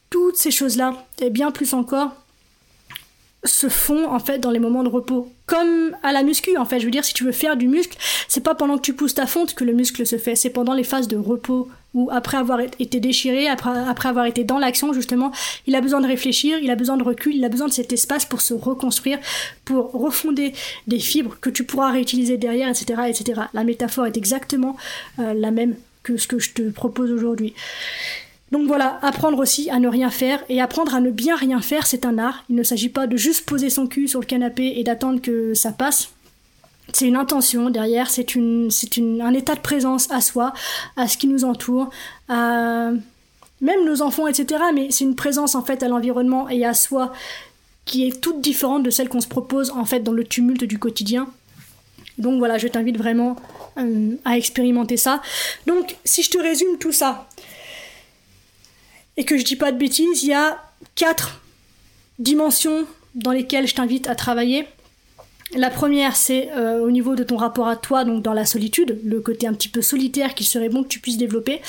toutes 0.10 0.36
ces 0.36 0.52
choses-là, 0.52 1.06
et 1.22 1.30
bien 1.30 1.52
plus 1.52 1.74
encore, 1.74 2.12
se 3.44 3.70
font 3.70 4.10
en 4.10 4.20
fait 4.20 4.40
dans 4.40 4.52
les 4.52 4.60
moments 4.60 4.84
de 4.84 4.90
repos. 4.90 5.32
Comme 5.52 5.98
à 6.02 6.14
la 6.14 6.24
muscu 6.24 6.56
en 6.58 6.64
fait, 6.64 6.80
je 6.80 6.86
veux 6.86 6.92
dire 6.92 7.04
si 7.04 7.14
tu 7.14 7.26
veux 7.26 7.34
faire 7.34 7.58
du 7.58 7.68
muscle, 7.68 7.98
c'est 8.30 8.40
pas 8.40 8.56
pendant 8.56 8.78
que 8.78 8.84
tu 8.84 8.94
pousses 8.94 9.16
ta 9.16 9.26
fonte 9.28 9.54
que 9.54 9.66
le 9.66 9.74
muscle 9.74 10.06
se 10.06 10.18
fait, 10.18 10.38
c'est 10.38 10.50
pendant 10.50 10.74
les 10.74 10.86
phases 10.86 11.10
de 11.10 11.18
repos 11.18 11.68
ou 11.94 12.10
après 12.10 12.38
avoir 12.38 12.62
été 12.62 13.02
déchiré, 13.02 13.50
après, 13.50 14.08
avoir 14.08 14.26
été 14.28 14.46
dans 14.46 14.60
l'action 14.60 14.94
justement, 14.94 15.34
il 15.68 15.76
a 15.76 15.82
besoin 15.82 16.00
de 16.00 16.08
réfléchir, 16.08 16.58
il 16.62 16.72
a 16.72 16.76
besoin 16.76 16.96
de 16.96 17.04
recul, 17.04 17.36
il 17.36 17.44
a 17.44 17.50
besoin 17.50 17.68
de 17.68 17.74
cet 17.74 17.92
espace 17.92 18.24
pour 18.24 18.40
se 18.40 18.54
reconstruire, 18.54 19.20
pour 19.66 19.92
refonder 19.92 20.54
des 20.88 21.00
fibres 21.00 21.36
que 21.42 21.50
tu 21.50 21.66
pourras 21.66 21.92
réutiliser 21.92 22.38
derrière, 22.38 22.70
etc. 22.70 23.02
etc. 23.10 23.42
La 23.54 23.66
métaphore 23.66 24.06
est 24.06 24.16
exactement 24.16 24.78
euh, 25.20 25.34
la 25.34 25.52
même 25.52 25.76
que 26.04 26.16
ce 26.16 26.28
que 26.28 26.40
je 26.40 26.54
te 26.54 26.70
propose 26.70 27.12
aujourd'hui. 27.12 27.54
Donc 28.52 28.68
voilà, 28.68 29.00
apprendre 29.02 29.40
aussi 29.40 29.70
à 29.70 29.80
ne 29.80 29.88
rien 29.88 30.10
faire 30.10 30.44
et 30.50 30.62
apprendre 30.62 30.94
à 30.94 31.00
ne 31.00 31.10
bien 31.10 31.36
rien 31.36 31.62
faire, 31.62 31.88
c'est 31.88 32.06
un 32.06 32.18
art. 32.18 32.44
Il 32.50 32.56
ne 32.56 32.64
s'agit 32.64 32.90
pas 32.90 33.08
de 33.08 33.16
juste 33.16 33.46
poser 33.46 33.70
son 33.70 33.88
cul 33.88 34.08
sur 34.08 34.20
le 34.20 34.26
canapé 34.26 34.74
et 34.76 34.84
d'attendre 34.84 35.22
que 35.22 35.54
ça 35.54 35.72
passe. 35.72 36.10
C'est 36.94 37.08
une 37.08 37.16
intention 37.16 37.70
derrière, 37.70 38.10
c'est 38.10 38.36
une, 38.36 38.70
c'est 38.70 38.98
un 38.98 39.34
état 39.34 39.56
de 39.56 39.62
présence 39.62 40.12
à 40.12 40.20
soi, 40.20 40.54
à 40.98 41.08
ce 41.08 41.18
qui 41.18 41.28
nous 41.28 41.46
entoure, 41.46 41.90
même 43.62 43.86
nos 43.86 44.02
enfants, 44.02 44.28
etc. 44.28 44.62
Mais 44.74 44.88
c'est 44.90 45.06
une 45.06 45.16
présence 45.16 45.56
en 45.56 45.64
fait 45.64 45.84
à 45.84 45.88
l'environnement 45.88 46.50
et 46.50 46.66
à 46.66 46.74
soi 46.74 47.14
qui 47.86 48.08
est 48.08 48.20
toute 48.20 48.42
différente 48.42 48.84
de 48.84 48.90
celle 48.90 49.10
qu'on 49.10 49.22
se 49.22 49.28
propose 49.28 49.72
en 49.72 49.86
fait 49.86 50.02
dans 50.02 50.12
le 50.12 50.24
tumulte 50.24 50.66
du 50.66 50.78
quotidien. 50.78 51.28
Donc 52.18 52.40
voilà, 52.40 52.58
je 52.58 52.68
t'invite 52.68 52.98
vraiment 52.98 53.38
euh, 53.78 54.16
à 54.26 54.38
expérimenter 54.38 54.98
ça. 54.98 55.22
Donc 55.68 55.96
si 56.04 56.24
je 56.24 56.30
te 56.30 56.38
résume 56.38 56.78
tout 56.80 56.92
ça, 56.92 57.28
et 59.18 59.26
que 59.26 59.38
je 59.38 59.44
dis 59.44 59.56
pas 59.56 59.72
de 59.72 59.78
bêtises, 59.78 60.24
il 60.24 60.30
y 60.30 60.34
a 60.34 60.62
quatre 60.96 61.42
dimensions 62.20 62.86
dans 63.16 63.32
lesquelles 63.32 63.68
je 63.68 63.76
t'invite 63.76 64.08
à 64.08 64.16
travailler. 64.16 64.68
La 65.54 65.70
première, 65.70 66.16
c'est 66.16 66.50
euh, 66.56 66.80
au 66.80 66.92
niveau 66.92 67.16
de 67.16 67.24
ton 67.24 67.36
rapport 67.36 67.68
à 67.68 67.76
toi, 67.76 68.06
donc 68.06 68.24
dans 68.24 68.34
la 68.34 68.46
solitude, 68.46 69.00
le 69.04 69.20
côté 69.20 69.48
un 69.48 69.54
petit 69.54 69.68
peu 69.68 69.82
solitaire 69.82 70.34
qu'il 70.34 70.48
serait 70.48 70.70
bon 70.70 70.84
que 70.84 70.88
tu 70.88 71.00
puisses 71.00 71.18
développer. 71.18 71.62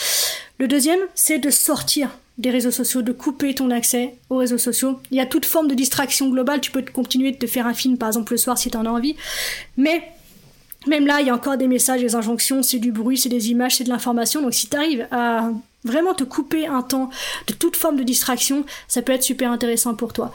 Le 0.59 0.69
deuxième, 0.69 1.01
c'est 1.15 1.39
de 1.39 1.51
sortir 1.51 2.11
des 2.39 2.51
réseaux 2.51 2.71
sociaux, 2.71 3.03
de 3.03 3.13
couper 3.13 3.55
ton 3.55 3.71
accès 3.71 4.15
aux 4.31 4.37
réseaux 4.37 4.59
sociaux. 4.59 5.01
Il 5.11 5.17
y 5.17 5.21
a 5.21 5.27
toute 5.27 5.45
forme 5.45 5.69
de 5.69 5.75
distraction 5.75 6.29
globale, 6.29 6.61
tu 6.61 6.71
peux 6.71 6.83
continuer 6.83 7.33
de 7.33 7.37
te 7.37 7.47
faire 7.47 7.67
un 7.67 7.75
film 7.75 7.99
par 7.99 8.09
exemple 8.09 8.33
le 8.33 8.39
soir 8.39 8.57
si 8.57 8.71
tu 8.71 8.77
en 8.77 8.87
as 8.87 8.91
envie, 8.91 9.17
mais 9.77 10.03
même 10.87 11.07
là, 11.07 11.21
il 11.21 11.27
y 11.27 11.31
a 11.31 11.35
encore 11.35 11.57
des 11.57 11.69
messages, 11.69 12.01
des 12.01 12.15
injonctions, 12.15 12.63
c'est 12.63 12.79
du 12.79 12.93
bruit, 12.93 13.19
c'est 13.19 13.29
des 13.29 13.51
images, 13.51 13.77
c'est 13.77 13.85
de 13.85 13.89
l'information. 13.89 14.43
Donc 14.43 14.55
si 14.55 14.69
tu 14.69 14.77
arrives 14.77 15.07
à 15.11 15.51
vraiment 15.85 16.15
te 16.15 16.25
couper 16.25 16.67
un 16.67 16.83
temps 16.83 17.11
de 17.47 17.55
toute 17.55 17.77
forme 17.77 17.97
de 17.97 18.03
distraction, 18.03 18.65
ça 18.89 19.03
peut 19.03 19.13
être 19.13 19.23
super 19.23 19.51
intéressant 19.51 19.95
pour 19.95 20.13
toi. 20.13 20.33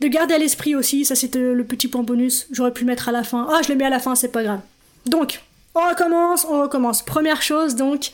De 0.00 0.06
garder 0.06 0.34
à 0.34 0.38
l'esprit 0.38 0.76
aussi, 0.76 1.04
ça 1.04 1.14
c'était 1.14 1.40
le 1.40 1.64
petit 1.64 1.88
point 1.88 2.02
bonus, 2.02 2.46
j'aurais 2.52 2.72
pu 2.72 2.84
le 2.84 2.86
mettre 2.86 3.08
à 3.08 3.12
la 3.12 3.24
fin. 3.24 3.48
Ah, 3.50 3.60
je 3.64 3.68
le 3.72 3.76
mets 3.76 3.84
à 3.84 3.90
la 3.90 3.98
fin, 3.98 4.14
c'est 4.14 4.30
pas 4.30 4.44
grave. 4.44 4.60
Donc, 5.06 5.40
on 5.74 5.80
recommence, 5.88 6.46
on 6.48 6.62
recommence. 6.62 7.02
Première 7.02 7.42
chose, 7.42 7.74
donc, 7.74 8.12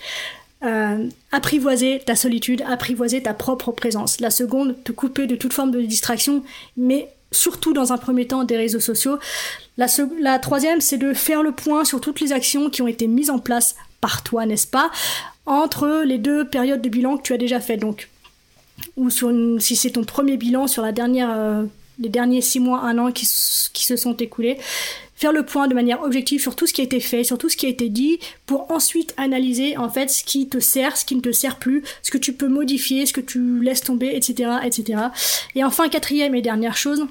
euh, 0.65 1.09
apprivoiser 1.31 2.01
ta 2.05 2.17
solitude, 2.17 2.63
apprivoiser 2.67 3.23
ta 3.23 3.35
propre 3.35 3.71
présence. 3.71 4.21
La 4.21 4.31
seconde, 4.31 4.83
te 4.83 4.93
couper 4.93 5.27
de 5.27 5.37
toute 5.37 5.53
forme 5.53 5.71
de 5.71 5.81
distraction, 5.83 6.43
mais 6.79 7.11
surtout 7.33 7.75
dans 7.75 7.93
un 7.93 7.99
premier 7.99 8.27
temps 8.27 8.45
des 8.45 8.57
réseaux 8.57 8.81
sociaux. 8.81 9.19
La, 9.77 10.39
troisième, 10.39 10.81
c'est 10.81 10.99
de 10.99 11.13
faire 11.13 11.43
le 11.43 11.53
point 11.53 11.85
sur 11.85 12.01
toutes 12.01 12.21
les 12.21 12.33
actions 12.33 12.71
qui 12.71 12.83
ont 12.83 12.87
été 12.87 13.09
mises 13.09 13.31
en 13.31 13.39
place 13.39 13.75
par 14.01 14.23
toi, 14.23 14.47
n'est-ce 14.47 14.67
pas, 14.67 14.91
entre 15.47 16.05
les 16.05 16.19
deux 16.19 16.47
périodes 16.47 16.83
de 16.83 16.89
bilan 16.89 17.17
que 17.17 17.23
tu 17.23 17.33
as 17.33 17.39
déjà 17.39 17.61
fait. 17.61 17.77
Donc, 17.77 18.09
ou 18.97 19.11
si 19.11 19.77
c'est 19.77 19.91
ton 19.91 20.05
premier 20.05 20.37
bilan 20.37 20.67
sur 20.67 20.83
la 20.83 20.93
dernière, 20.93 21.31
euh, 21.33 21.65
les 21.99 22.09
derniers 22.09 22.41
six 22.41 22.61
mois, 22.61 22.81
un 22.81 22.99
an 22.99 23.11
qui, 23.11 23.27
qui 23.73 23.85
se 23.85 23.97
sont 23.97 24.15
écoulés, 24.17 24.59
faire 25.17 25.33
le 25.33 25.45
point 25.45 25.69
de 25.69 25.75
manière 25.75 26.03
objective 26.03 26.41
sur 26.41 26.55
tout 26.55 26.67
ce 26.67 26.73
qui 26.73 26.81
a 26.81 26.85
été 26.85 27.01
fait, 27.01 27.25
sur 27.25 27.39
tout 27.39 27.49
ce 27.49 27.57
qui 27.57 27.67
a 27.67 27.69
été 27.69 27.89
dit, 27.89 28.19
pour 28.47 28.71
ensuite 28.71 29.15
analyser 29.17 29.77
en 29.77 29.89
fait 29.89 30.09
ce 30.09 30.23
qui 30.23 30.49
te 30.49 30.61
sert, 30.61 30.97
ce 30.97 31.05
qui 31.05 31.17
ne 31.17 31.21
te 31.21 31.33
sert 31.33 31.59
plus, 31.59 31.83
ce 32.03 32.11
que 32.11 32.19
tu 32.19 32.33
peux 32.33 32.49
modifier, 32.49 33.07
ce 33.07 33.13
que 33.13 33.21
tu 33.21 33.61
laisses 33.61 33.81
tomber, 33.81 34.13
etc., 34.15 34.51
etc. 34.65 35.05
Et 35.55 35.65
enfin, 35.65 35.89
quatrième 35.89 36.35
et 36.35 36.43
dernière 36.43 36.77
chose, 36.77 37.07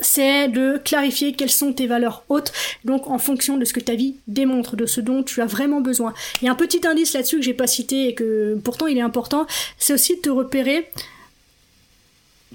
c'est 0.00 0.48
de 0.48 0.78
clarifier 0.78 1.32
quelles 1.32 1.50
sont 1.50 1.72
tes 1.72 1.86
valeurs 1.86 2.24
hautes, 2.28 2.52
donc 2.84 3.08
en 3.08 3.18
fonction 3.18 3.56
de 3.56 3.64
ce 3.64 3.72
que 3.72 3.80
ta 3.80 3.94
vie 3.94 4.16
démontre, 4.26 4.76
de 4.76 4.86
ce 4.86 5.00
dont 5.00 5.22
tu 5.22 5.40
as 5.40 5.46
vraiment 5.46 5.80
besoin. 5.80 6.14
Et 6.42 6.48
un 6.48 6.54
petit 6.54 6.86
indice 6.86 7.14
là-dessus 7.14 7.36
que 7.36 7.42
j'ai 7.42 7.54
pas 7.54 7.66
cité 7.66 8.08
et 8.08 8.14
que 8.14 8.58
pourtant 8.62 8.86
il 8.86 8.98
est 8.98 9.02
important, 9.02 9.46
c'est 9.78 9.92
aussi 9.92 10.16
de 10.16 10.20
te 10.20 10.30
repérer 10.30 10.90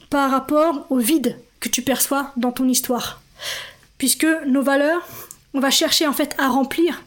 par 0.10 0.32
rapport 0.32 0.86
au 0.90 0.98
vide 0.98 1.38
que 1.60 1.70
tu 1.70 1.82
perçois 1.82 2.32
dans 2.38 2.52
ton 2.52 2.68
histoire. 2.68 3.22
Puisque 3.98 4.28
nos 4.46 4.62
valeurs, 4.62 5.08
on 5.54 5.60
va 5.60 5.70
chercher 5.70 6.08
en 6.08 6.14
fait 6.14 6.36
à 6.38 6.48
remplir 6.48 7.04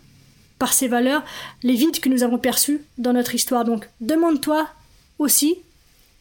par 0.58 0.72
ces 0.72 0.88
valeurs 0.88 1.24
les 1.62 1.74
vides 1.74 2.00
que 2.00 2.08
nous 2.08 2.22
avons 2.22 2.38
perçus 2.38 2.80
dans 2.98 3.12
notre 3.12 3.34
histoire. 3.34 3.64
Donc 3.64 3.88
demande-toi 4.00 4.68
aussi 5.18 5.56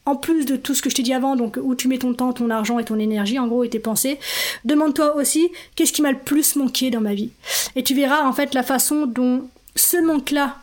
en 0.06 0.16
plus 0.16 0.44
de 0.44 0.56
tout 0.56 0.74
ce 0.74 0.82
que 0.82 0.90
je 0.90 0.94
t'ai 0.94 1.02
dit 1.02 1.14
avant, 1.14 1.36
donc 1.36 1.58
où 1.62 1.74
tu 1.74 1.88
mets 1.88 1.98
ton 1.98 2.12
temps, 2.14 2.32
ton 2.32 2.50
argent 2.50 2.78
et 2.78 2.84
ton 2.84 2.98
énergie, 2.98 3.38
en 3.38 3.46
gros, 3.46 3.64
et 3.64 3.70
tes 3.70 3.78
pensées, 3.78 4.18
demande-toi 4.64 5.16
aussi 5.16 5.50
qu'est-ce 5.74 5.92
qui 5.92 6.02
m'a 6.02 6.12
le 6.12 6.18
plus 6.18 6.56
manqué 6.56 6.90
dans 6.90 7.00
ma 7.00 7.14
vie? 7.14 7.30
Et 7.76 7.82
tu 7.82 7.94
verras 7.94 8.26
en 8.26 8.32
fait 8.32 8.54
la 8.54 8.62
façon 8.62 9.06
dont 9.06 9.48
ce 9.76 9.96
manque-là 9.96 10.58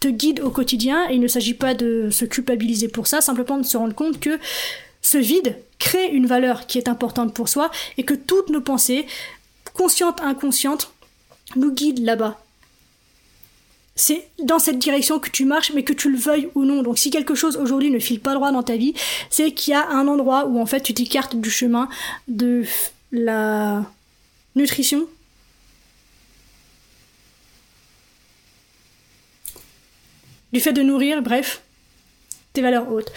te 0.00 0.08
guide 0.08 0.40
au 0.40 0.50
quotidien 0.50 1.08
et 1.08 1.14
il 1.14 1.20
ne 1.20 1.28
s'agit 1.28 1.54
pas 1.54 1.74
de 1.74 2.08
se 2.10 2.24
culpabiliser 2.24 2.88
pour 2.88 3.06
ça, 3.06 3.20
simplement 3.20 3.58
de 3.58 3.66
se 3.66 3.76
rendre 3.76 3.94
compte 3.94 4.20
que 4.20 4.38
ce 5.02 5.18
vide 5.18 5.56
crée 5.78 6.08
une 6.08 6.26
valeur 6.26 6.66
qui 6.66 6.78
est 6.78 6.88
importante 6.88 7.34
pour 7.34 7.48
soi 7.48 7.70
et 7.96 8.04
que 8.04 8.14
toutes 8.14 8.50
nos 8.50 8.60
pensées, 8.60 9.06
conscientes, 9.74 10.20
inconscientes, 10.22 10.90
nous 11.54 11.72
guident 11.72 12.04
là-bas. 12.04 12.40
C'est 13.98 14.28
dans 14.42 14.58
cette 14.58 14.78
direction 14.78 15.18
que 15.18 15.30
tu 15.30 15.46
marches, 15.46 15.72
mais 15.74 15.82
que 15.82 15.94
tu 15.94 16.10
le 16.10 16.18
veuilles 16.18 16.50
ou 16.54 16.64
non. 16.64 16.82
Donc 16.82 16.98
si 16.98 17.10
quelque 17.10 17.34
chose 17.34 17.56
aujourd'hui 17.56 17.90
ne 17.90 17.98
file 17.98 18.20
pas 18.20 18.34
droit 18.34 18.52
dans 18.52 18.62
ta 18.62 18.76
vie, 18.76 18.92
c'est 19.30 19.52
qu'il 19.52 19.72
y 19.72 19.74
a 19.74 19.88
un 19.88 20.06
endroit 20.06 20.44
où 20.44 20.60
en 20.60 20.66
fait 20.66 20.82
tu 20.82 20.92
t'écartes 20.92 21.34
du 21.34 21.50
chemin 21.50 21.88
de 22.28 22.64
la 23.10 23.84
nutrition, 24.54 25.08
du 30.52 30.60
fait 30.60 30.74
de 30.74 30.82
nourrir, 30.82 31.22
bref, 31.22 31.62
tes 32.52 32.60
valeurs 32.60 32.92
hautes. 32.92 33.10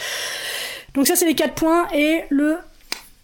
Donc 0.94 1.08
ça 1.08 1.18
c'est 1.18 1.26
les 1.26 1.36
quatre 1.36 1.56
points 1.56 1.90
et 1.94 2.22
le 2.30 2.58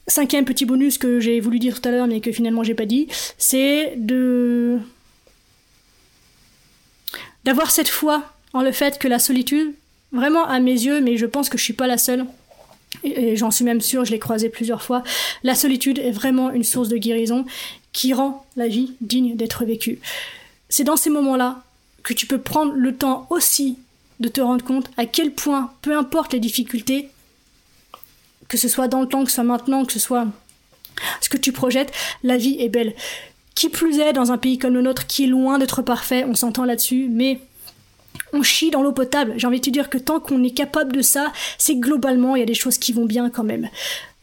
cinquième 0.08 0.44
petit 0.44 0.66
bonus 0.66 0.98
que 0.98 1.22
j'ai 1.22 1.40
voulu 1.40 1.60
dire 1.60 1.82
tout 1.82 1.88
à 1.88 1.92
l'heure 1.92 2.08
mais 2.08 2.20
que 2.20 2.32
finalement 2.34 2.64
j'ai 2.64 2.76
pas 2.76 2.86
dit, 2.86 3.08
c'est 3.38 3.94
de 3.96 4.80
d'avoir 7.46 7.72
cette 7.72 7.88
foi 7.88 8.24
en 8.54 8.62
le 8.62 8.72
fait 8.72 9.00
que 9.00 9.08
la 9.08 9.20
solitude, 9.20 9.74
vraiment 10.12 10.46
à 10.46 10.60
mes 10.60 10.72
yeux, 10.72 11.00
mais 11.02 11.18
je 11.18 11.26
pense 11.26 11.50
que 11.50 11.58
je 11.58 11.64
suis 11.64 11.74
pas 11.74 11.88
la 11.88 11.98
seule, 11.98 12.26
et 13.04 13.36
j'en 13.36 13.52
suis 13.52 13.66
même 13.66 13.82
sûre, 13.82 14.06
je 14.06 14.12
l'ai 14.12 14.20
croisé 14.20 14.50
plusieurs 14.50 14.82
fois, 14.82 15.04
la 15.44 15.56
solitude 15.56 16.00
est 16.00 16.12
vraiment 16.12 16.52
une 16.52 16.64
source 16.64 16.90
de 16.90 16.98
guérison 16.98 17.46
qui 17.94 18.14
rend 18.14 18.46
la 18.56 18.68
vie 18.68 18.94
digne 19.02 19.36
d'être 19.36 19.66
vécue. 19.66 20.00
C'est 20.70 20.84
dans 20.84 20.98
ces 20.98 21.10
moments-là 21.10 21.64
que 22.04 22.14
tu 22.14 22.26
peux 22.26 22.40
prendre 22.40 22.74
le 22.74 22.96
temps 22.96 23.28
aussi 23.30 23.78
de 24.20 24.28
te 24.28 24.42
rendre 24.42 24.64
compte 24.64 24.90
à 24.98 25.06
quel 25.06 25.32
point, 25.32 25.72
peu 25.82 25.98
importe 25.98 26.34
les 26.34 26.40
difficultés, 26.40 27.10
que 28.48 28.58
ce 28.58 28.68
soit 28.68 28.88
dans 28.88 29.02
le 29.02 29.08
temps, 29.08 29.24
que 29.24 29.30
ce 29.30 29.36
soit 29.36 29.44
maintenant, 29.44 29.86
que 29.86 29.94
ce 29.94 30.00
soit 30.00 30.28
ce 31.22 31.30
que 31.30 31.38
tu 31.38 31.52
projettes, 31.52 31.92
la 32.24 32.38
vie 32.38 32.56
est 32.60 32.70
belle. 32.70 32.94
Qui 33.56 33.70
plus 33.70 34.00
est, 34.00 34.14
dans 34.14 34.32
un 34.32 34.38
pays 34.38 34.58
comme 34.58 34.74
le 34.74 34.82
nôtre, 34.82 35.08
qui 35.08 35.24
est 35.24 35.28
loin 35.28 35.58
d'être 35.58 35.82
parfait, 35.82 36.26
on 36.26 36.36
s'entend 36.36 36.66
là-dessus, 36.66 37.08
mais 37.10 37.40
on 38.34 38.44
chie 38.44 38.70
dans 38.70 38.82
l'eau 38.84 38.92
potable. 38.92 39.34
J'ai 39.38 39.48
envie 39.48 39.60
de 39.60 39.66
te 39.66 39.70
dire 39.70 39.90
que 39.90 39.98
tant 39.98 40.20
qu'on 40.20 40.44
est 40.44 40.52
capable 40.52 40.94
de 40.94 41.02
ça, 41.02 41.32
c'est 41.58 41.76
globalement, 41.76 42.36
il 42.36 42.40
y 42.40 42.44
a 42.44 42.46
des 42.46 42.54
choses 42.54 42.78
qui 42.78 42.92
vont 42.92 43.06
bien 43.06 43.30
quand 43.30 43.44
même. 43.44 43.70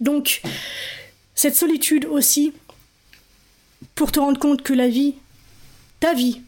Donc, 0.01 0.43
cette 1.35 1.57
solitude 1.57 2.05
aussi, 2.05 2.53
pour 3.95 4.13
te 4.13 4.21
rendre 4.21 4.39
compte 4.39 4.63
que 4.63 4.75
la 4.75 4.89
vie, 4.89 5.15
ta 6.01 6.13
vie, 6.15 6.43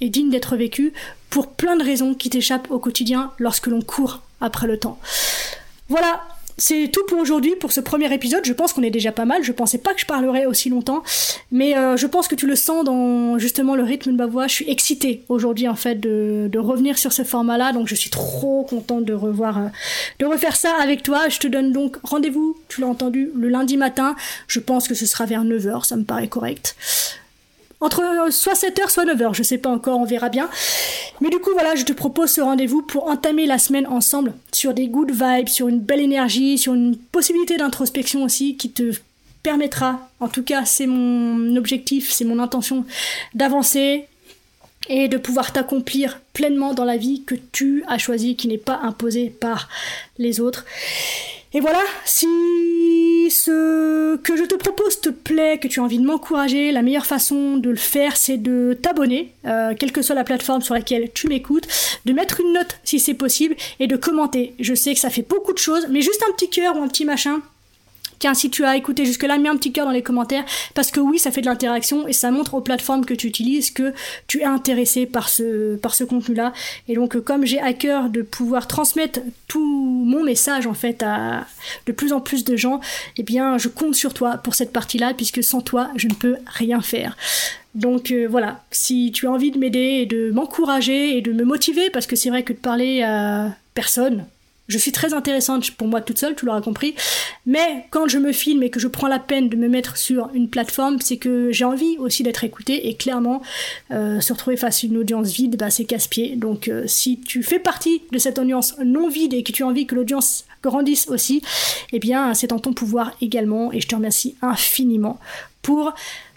est 0.00 0.08
digne 0.08 0.30
d'être 0.30 0.56
vécue 0.56 0.92
pour 1.30 1.52
plein 1.52 1.76
de 1.76 1.84
raisons 1.84 2.14
qui 2.14 2.30
t'échappent 2.30 2.70
au 2.70 2.78
quotidien 2.78 3.32
lorsque 3.38 3.66
l'on 3.66 3.82
court 3.82 4.20
après 4.40 4.66
le 4.66 4.78
temps. 4.78 4.98
Voilà, 5.88 6.22
c'est 6.58 6.88
tout 6.92 7.04
pour 7.08 7.18
aujourd'hui, 7.18 7.54
pour 7.56 7.72
ce 7.72 7.80
premier 7.80 8.12
épisode. 8.12 8.44
Je 8.44 8.52
pense 8.52 8.72
qu'on 8.72 8.82
est 8.82 8.90
déjà 8.90 9.12
pas 9.12 9.24
mal. 9.24 9.42
Je 9.42 9.52
pensais 9.52 9.78
pas 9.78 9.94
que 9.94 10.00
je 10.00 10.06
parlerais 10.06 10.46
aussi 10.46 10.68
longtemps. 10.68 11.02
Mais 11.50 11.76
euh, 11.76 11.96
je 11.96 12.06
pense 12.06 12.28
que 12.28 12.34
tu 12.34 12.46
le 12.46 12.56
sens 12.56 12.84
dans 12.84 13.38
justement 13.38 13.74
le 13.74 13.82
rythme 13.82 14.12
de 14.12 14.16
ma 14.16 14.26
voix. 14.26 14.46
Je 14.46 14.54
suis 14.54 14.70
excitée 14.70 15.24
aujourd'hui, 15.28 15.68
en 15.68 15.74
fait, 15.74 15.96
de, 15.96 16.58
revenir 16.58 16.98
sur 16.98 17.12
ce 17.12 17.24
format-là. 17.24 17.72
Donc 17.72 17.88
je 17.88 17.94
suis 17.94 18.10
trop 18.10 18.64
contente 18.64 19.04
de 19.04 19.14
revoir, 19.14 19.58
euh, 19.58 19.68
de 20.20 20.26
refaire 20.26 20.56
ça 20.56 20.74
avec 20.80 21.02
toi. 21.02 21.28
Je 21.28 21.38
te 21.38 21.46
donne 21.48 21.72
donc 21.72 21.96
rendez-vous, 22.02 22.56
tu 22.68 22.80
l'as 22.80 22.86
entendu, 22.86 23.30
le 23.34 23.48
lundi 23.48 23.76
matin. 23.76 24.14
Je 24.46 24.60
pense 24.60 24.86
que 24.86 24.94
ce 24.94 25.06
sera 25.06 25.26
vers 25.26 25.44
9h, 25.44 25.84
ça 25.84 25.96
me 25.96 26.04
paraît 26.04 26.28
correct 26.28 26.76
entre 27.82 28.00
euh, 28.00 28.30
soit 28.30 28.54
7h, 28.54 28.90
soit 28.90 29.04
9h, 29.04 29.34
je 29.34 29.42
sais 29.42 29.58
pas 29.58 29.70
encore, 29.70 29.98
on 29.98 30.04
verra 30.04 30.28
bien. 30.28 30.48
Mais 31.20 31.28
du 31.28 31.38
coup, 31.38 31.50
voilà, 31.52 31.74
je 31.74 31.84
te 31.84 31.92
propose 31.92 32.30
ce 32.30 32.40
rendez-vous 32.40 32.82
pour 32.82 33.08
entamer 33.08 33.46
la 33.46 33.58
semaine 33.58 33.86
ensemble 33.86 34.32
sur 34.52 34.72
des 34.72 34.88
good 34.88 35.10
vibes, 35.10 35.48
sur 35.48 35.68
une 35.68 35.80
belle 35.80 36.00
énergie, 36.00 36.58
sur 36.58 36.74
une 36.74 36.96
possibilité 36.96 37.56
d'introspection 37.56 38.22
aussi 38.22 38.56
qui 38.56 38.70
te 38.70 38.92
permettra, 39.42 40.08
en 40.20 40.28
tout 40.28 40.44
cas 40.44 40.64
c'est 40.64 40.86
mon 40.86 41.56
objectif, 41.56 42.10
c'est 42.12 42.24
mon 42.24 42.38
intention, 42.38 42.84
d'avancer 43.34 44.06
et 44.88 45.08
de 45.08 45.16
pouvoir 45.16 45.52
t'accomplir 45.52 46.20
pleinement 46.32 46.74
dans 46.74 46.84
la 46.84 46.96
vie 46.96 47.22
que 47.24 47.34
tu 47.34 47.84
as 47.88 47.98
choisie, 47.98 48.36
qui 48.36 48.48
n'est 48.48 48.58
pas 48.58 48.80
imposée 48.82 49.30
par 49.30 49.68
les 50.18 50.40
autres. 50.40 50.64
Et 51.54 51.60
voilà, 51.60 51.82
ce 53.30 54.16
que 54.16 54.36
je 54.36 54.44
te 54.44 54.54
propose 54.54 55.00
te 55.00 55.08
plaît, 55.08 55.58
que 55.58 55.68
tu 55.68 55.80
as 55.80 55.82
envie 55.82 55.98
de 55.98 56.04
m'encourager, 56.04 56.72
la 56.72 56.82
meilleure 56.82 57.06
façon 57.06 57.56
de 57.56 57.70
le 57.70 57.76
faire, 57.76 58.16
c'est 58.16 58.36
de 58.36 58.78
t'abonner, 58.80 59.32
euh, 59.46 59.74
quelle 59.78 59.92
que 59.92 60.02
soit 60.02 60.14
la 60.14 60.24
plateforme 60.24 60.62
sur 60.62 60.74
laquelle 60.74 61.10
tu 61.12 61.28
m'écoutes, 61.28 61.66
de 62.04 62.12
mettre 62.12 62.40
une 62.40 62.52
note 62.52 62.78
si 62.84 62.98
c'est 62.98 63.14
possible 63.14 63.56
et 63.80 63.86
de 63.86 63.96
commenter. 63.96 64.54
Je 64.60 64.74
sais 64.74 64.94
que 64.94 65.00
ça 65.00 65.10
fait 65.10 65.26
beaucoup 65.28 65.52
de 65.52 65.58
choses, 65.58 65.86
mais 65.90 66.00
juste 66.00 66.22
un 66.28 66.32
petit 66.32 66.50
cœur 66.50 66.76
ou 66.76 66.82
un 66.82 66.88
petit 66.88 67.04
machin, 67.04 67.42
Si 68.34 68.50
tu 68.50 68.64
as 68.64 68.76
écouté 68.76 69.04
jusque-là, 69.04 69.38
mets 69.38 69.48
un 69.48 69.56
petit 69.56 69.72
cœur 69.72 69.86
dans 69.86 69.92
les 69.92 70.02
commentaires 70.02 70.44
parce 70.74 70.90
que 70.90 71.00
oui, 71.00 71.18
ça 71.18 71.30
fait 71.30 71.40
de 71.40 71.46
l'interaction 71.46 72.06
et 72.06 72.12
ça 72.12 72.30
montre 72.30 72.54
aux 72.54 72.60
plateformes 72.60 73.04
que 73.04 73.14
tu 73.14 73.26
utilises 73.26 73.70
que 73.70 73.92
tu 74.26 74.40
es 74.40 74.44
intéressé 74.44 75.06
par 75.06 75.28
ce, 75.28 76.04
contenu-là. 76.04 76.52
Et 76.88 76.94
donc, 76.94 77.18
comme 77.20 77.44
j'ai 77.44 77.60
à 77.60 77.72
cœur 77.72 78.08
de 78.08 78.22
pouvoir 78.22 78.68
transmettre 78.68 79.20
tout 79.48 80.04
mon 80.06 80.22
message 80.22 80.66
en 80.66 80.74
fait 80.74 81.02
à 81.02 81.46
de 81.86 81.92
plus 81.92 82.12
en 82.12 82.20
plus 82.20 82.44
de 82.44 82.56
gens, 82.56 82.80
eh 83.16 83.22
bien, 83.22 83.58
je 83.58 83.68
compte 83.68 83.94
sur 83.94 84.14
toi 84.14 84.38
pour 84.38 84.54
cette 84.54 84.72
partie-là 84.72 85.14
puisque 85.14 85.42
sans 85.42 85.60
toi, 85.60 85.90
je 85.96 86.08
ne 86.08 86.14
peux 86.14 86.36
rien 86.46 86.80
faire. 86.80 87.16
Donc 87.74 88.10
euh, 88.10 88.26
voilà, 88.28 88.62
si 88.70 89.12
tu 89.12 89.26
as 89.26 89.30
envie 89.30 89.50
de 89.50 89.58
m'aider 89.58 90.06
de 90.06 90.30
m'encourager 90.30 91.16
et 91.16 91.22
de 91.22 91.32
me 91.32 91.44
motiver, 91.44 91.90
parce 91.90 92.06
que 92.06 92.16
c'est 92.16 92.30
vrai 92.30 92.42
que 92.42 92.52
de 92.52 92.58
parler 92.58 93.02
à 93.02 93.54
personne, 93.74 94.26
je 94.68 94.78
suis 94.78 94.92
très 94.92 95.12
intéressante 95.12 95.70
pour 95.72 95.88
moi 95.88 96.00
toute 96.00 96.18
seule, 96.18 96.34
tu 96.34 96.46
l'auras 96.46 96.60
compris. 96.60 96.94
Mais 97.46 97.86
quand 97.90 98.08
je 98.08 98.18
me 98.18 98.32
filme 98.32 98.62
et 98.62 98.70
que 98.70 98.80
je 98.80 98.88
prends 98.88 99.08
la 99.08 99.18
peine 99.18 99.48
de 99.48 99.56
me 99.56 99.68
mettre 99.68 99.96
sur 99.96 100.30
une 100.34 100.48
plateforme, 100.48 101.00
c'est 101.00 101.16
que 101.16 101.50
j'ai 101.52 101.64
envie 101.64 101.98
aussi 101.98 102.22
d'être 102.22 102.44
écoutée 102.44 102.88
et 102.88 102.94
clairement, 102.94 103.42
euh, 103.90 104.20
se 104.20 104.32
retrouver 104.32 104.56
face 104.56 104.84
à 104.84 104.86
une 104.86 104.96
audience 104.96 105.32
vide, 105.32 105.56
bah, 105.56 105.70
c'est 105.70 105.84
casse-pied. 105.84 106.36
Donc 106.36 106.68
euh, 106.68 106.84
si 106.86 107.20
tu 107.20 107.42
fais 107.42 107.58
partie 107.58 108.02
de 108.12 108.18
cette 108.18 108.38
audience 108.38 108.74
non 108.84 109.08
vide 109.08 109.34
et 109.34 109.42
que 109.42 109.52
tu 109.52 109.64
as 109.64 109.66
envie 109.66 109.86
que 109.86 109.94
l'audience 109.94 110.44
grandisse 110.62 111.08
aussi, 111.08 111.42
eh 111.92 111.98
bien 111.98 112.34
c'est 112.34 112.52
en 112.52 112.58
ton 112.58 112.72
pouvoir 112.72 113.12
également 113.20 113.72
et 113.72 113.80
je 113.80 113.88
te 113.88 113.94
remercie 113.94 114.36
infiniment 114.42 115.18
pour 115.62 115.92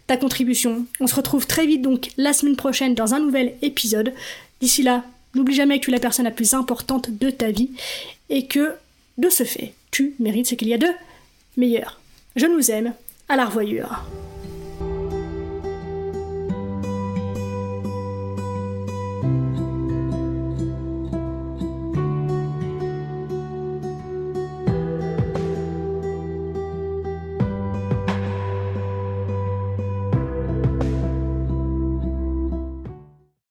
ta 0.07 0.17
contribution. 0.17 0.85
On 0.99 1.07
se 1.07 1.15
retrouve 1.15 1.45
très 1.45 1.65
vite 1.65 1.81
donc 1.81 2.09
la 2.17 2.33
semaine 2.33 2.55
prochaine 2.55 2.95
dans 2.95 3.13
un 3.13 3.19
nouvel 3.19 3.53
épisode. 3.61 4.13
D'ici 4.61 4.83
là, 4.83 5.03
N'oublie 5.35 5.53
jamais 5.53 5.79
que 5.79 5.85
tu 5.85 5.91
es 5.91 5.93
la 5.93 5.99
personne 5.99 6.23
la 6.23 6.31
plus 6.31 6.53
importante 6.53 7.09
de 7.11 7.29
ta 7.29 7.51
vie 7.51 7.69
et 8.29 8.47
que, 8.47 8.75
de 9.17 9.29
ce 9.29 9.43
fait, 9.43 9.73
tu 9.91 10.15
mérites 10.19 10.47
ce 10.47 10.55
qu'il 10.55 10.67
y 10.67 10.73
a 10.73 10.77
de 10.77 10.89
meilleur. 11.57 11.99
Je 12.35 12.45
nous 12.45 12.71
aime, 12.71 12.93
à 13.29 13.35
la 13.35 13.45
revoyure. 13.45 14.03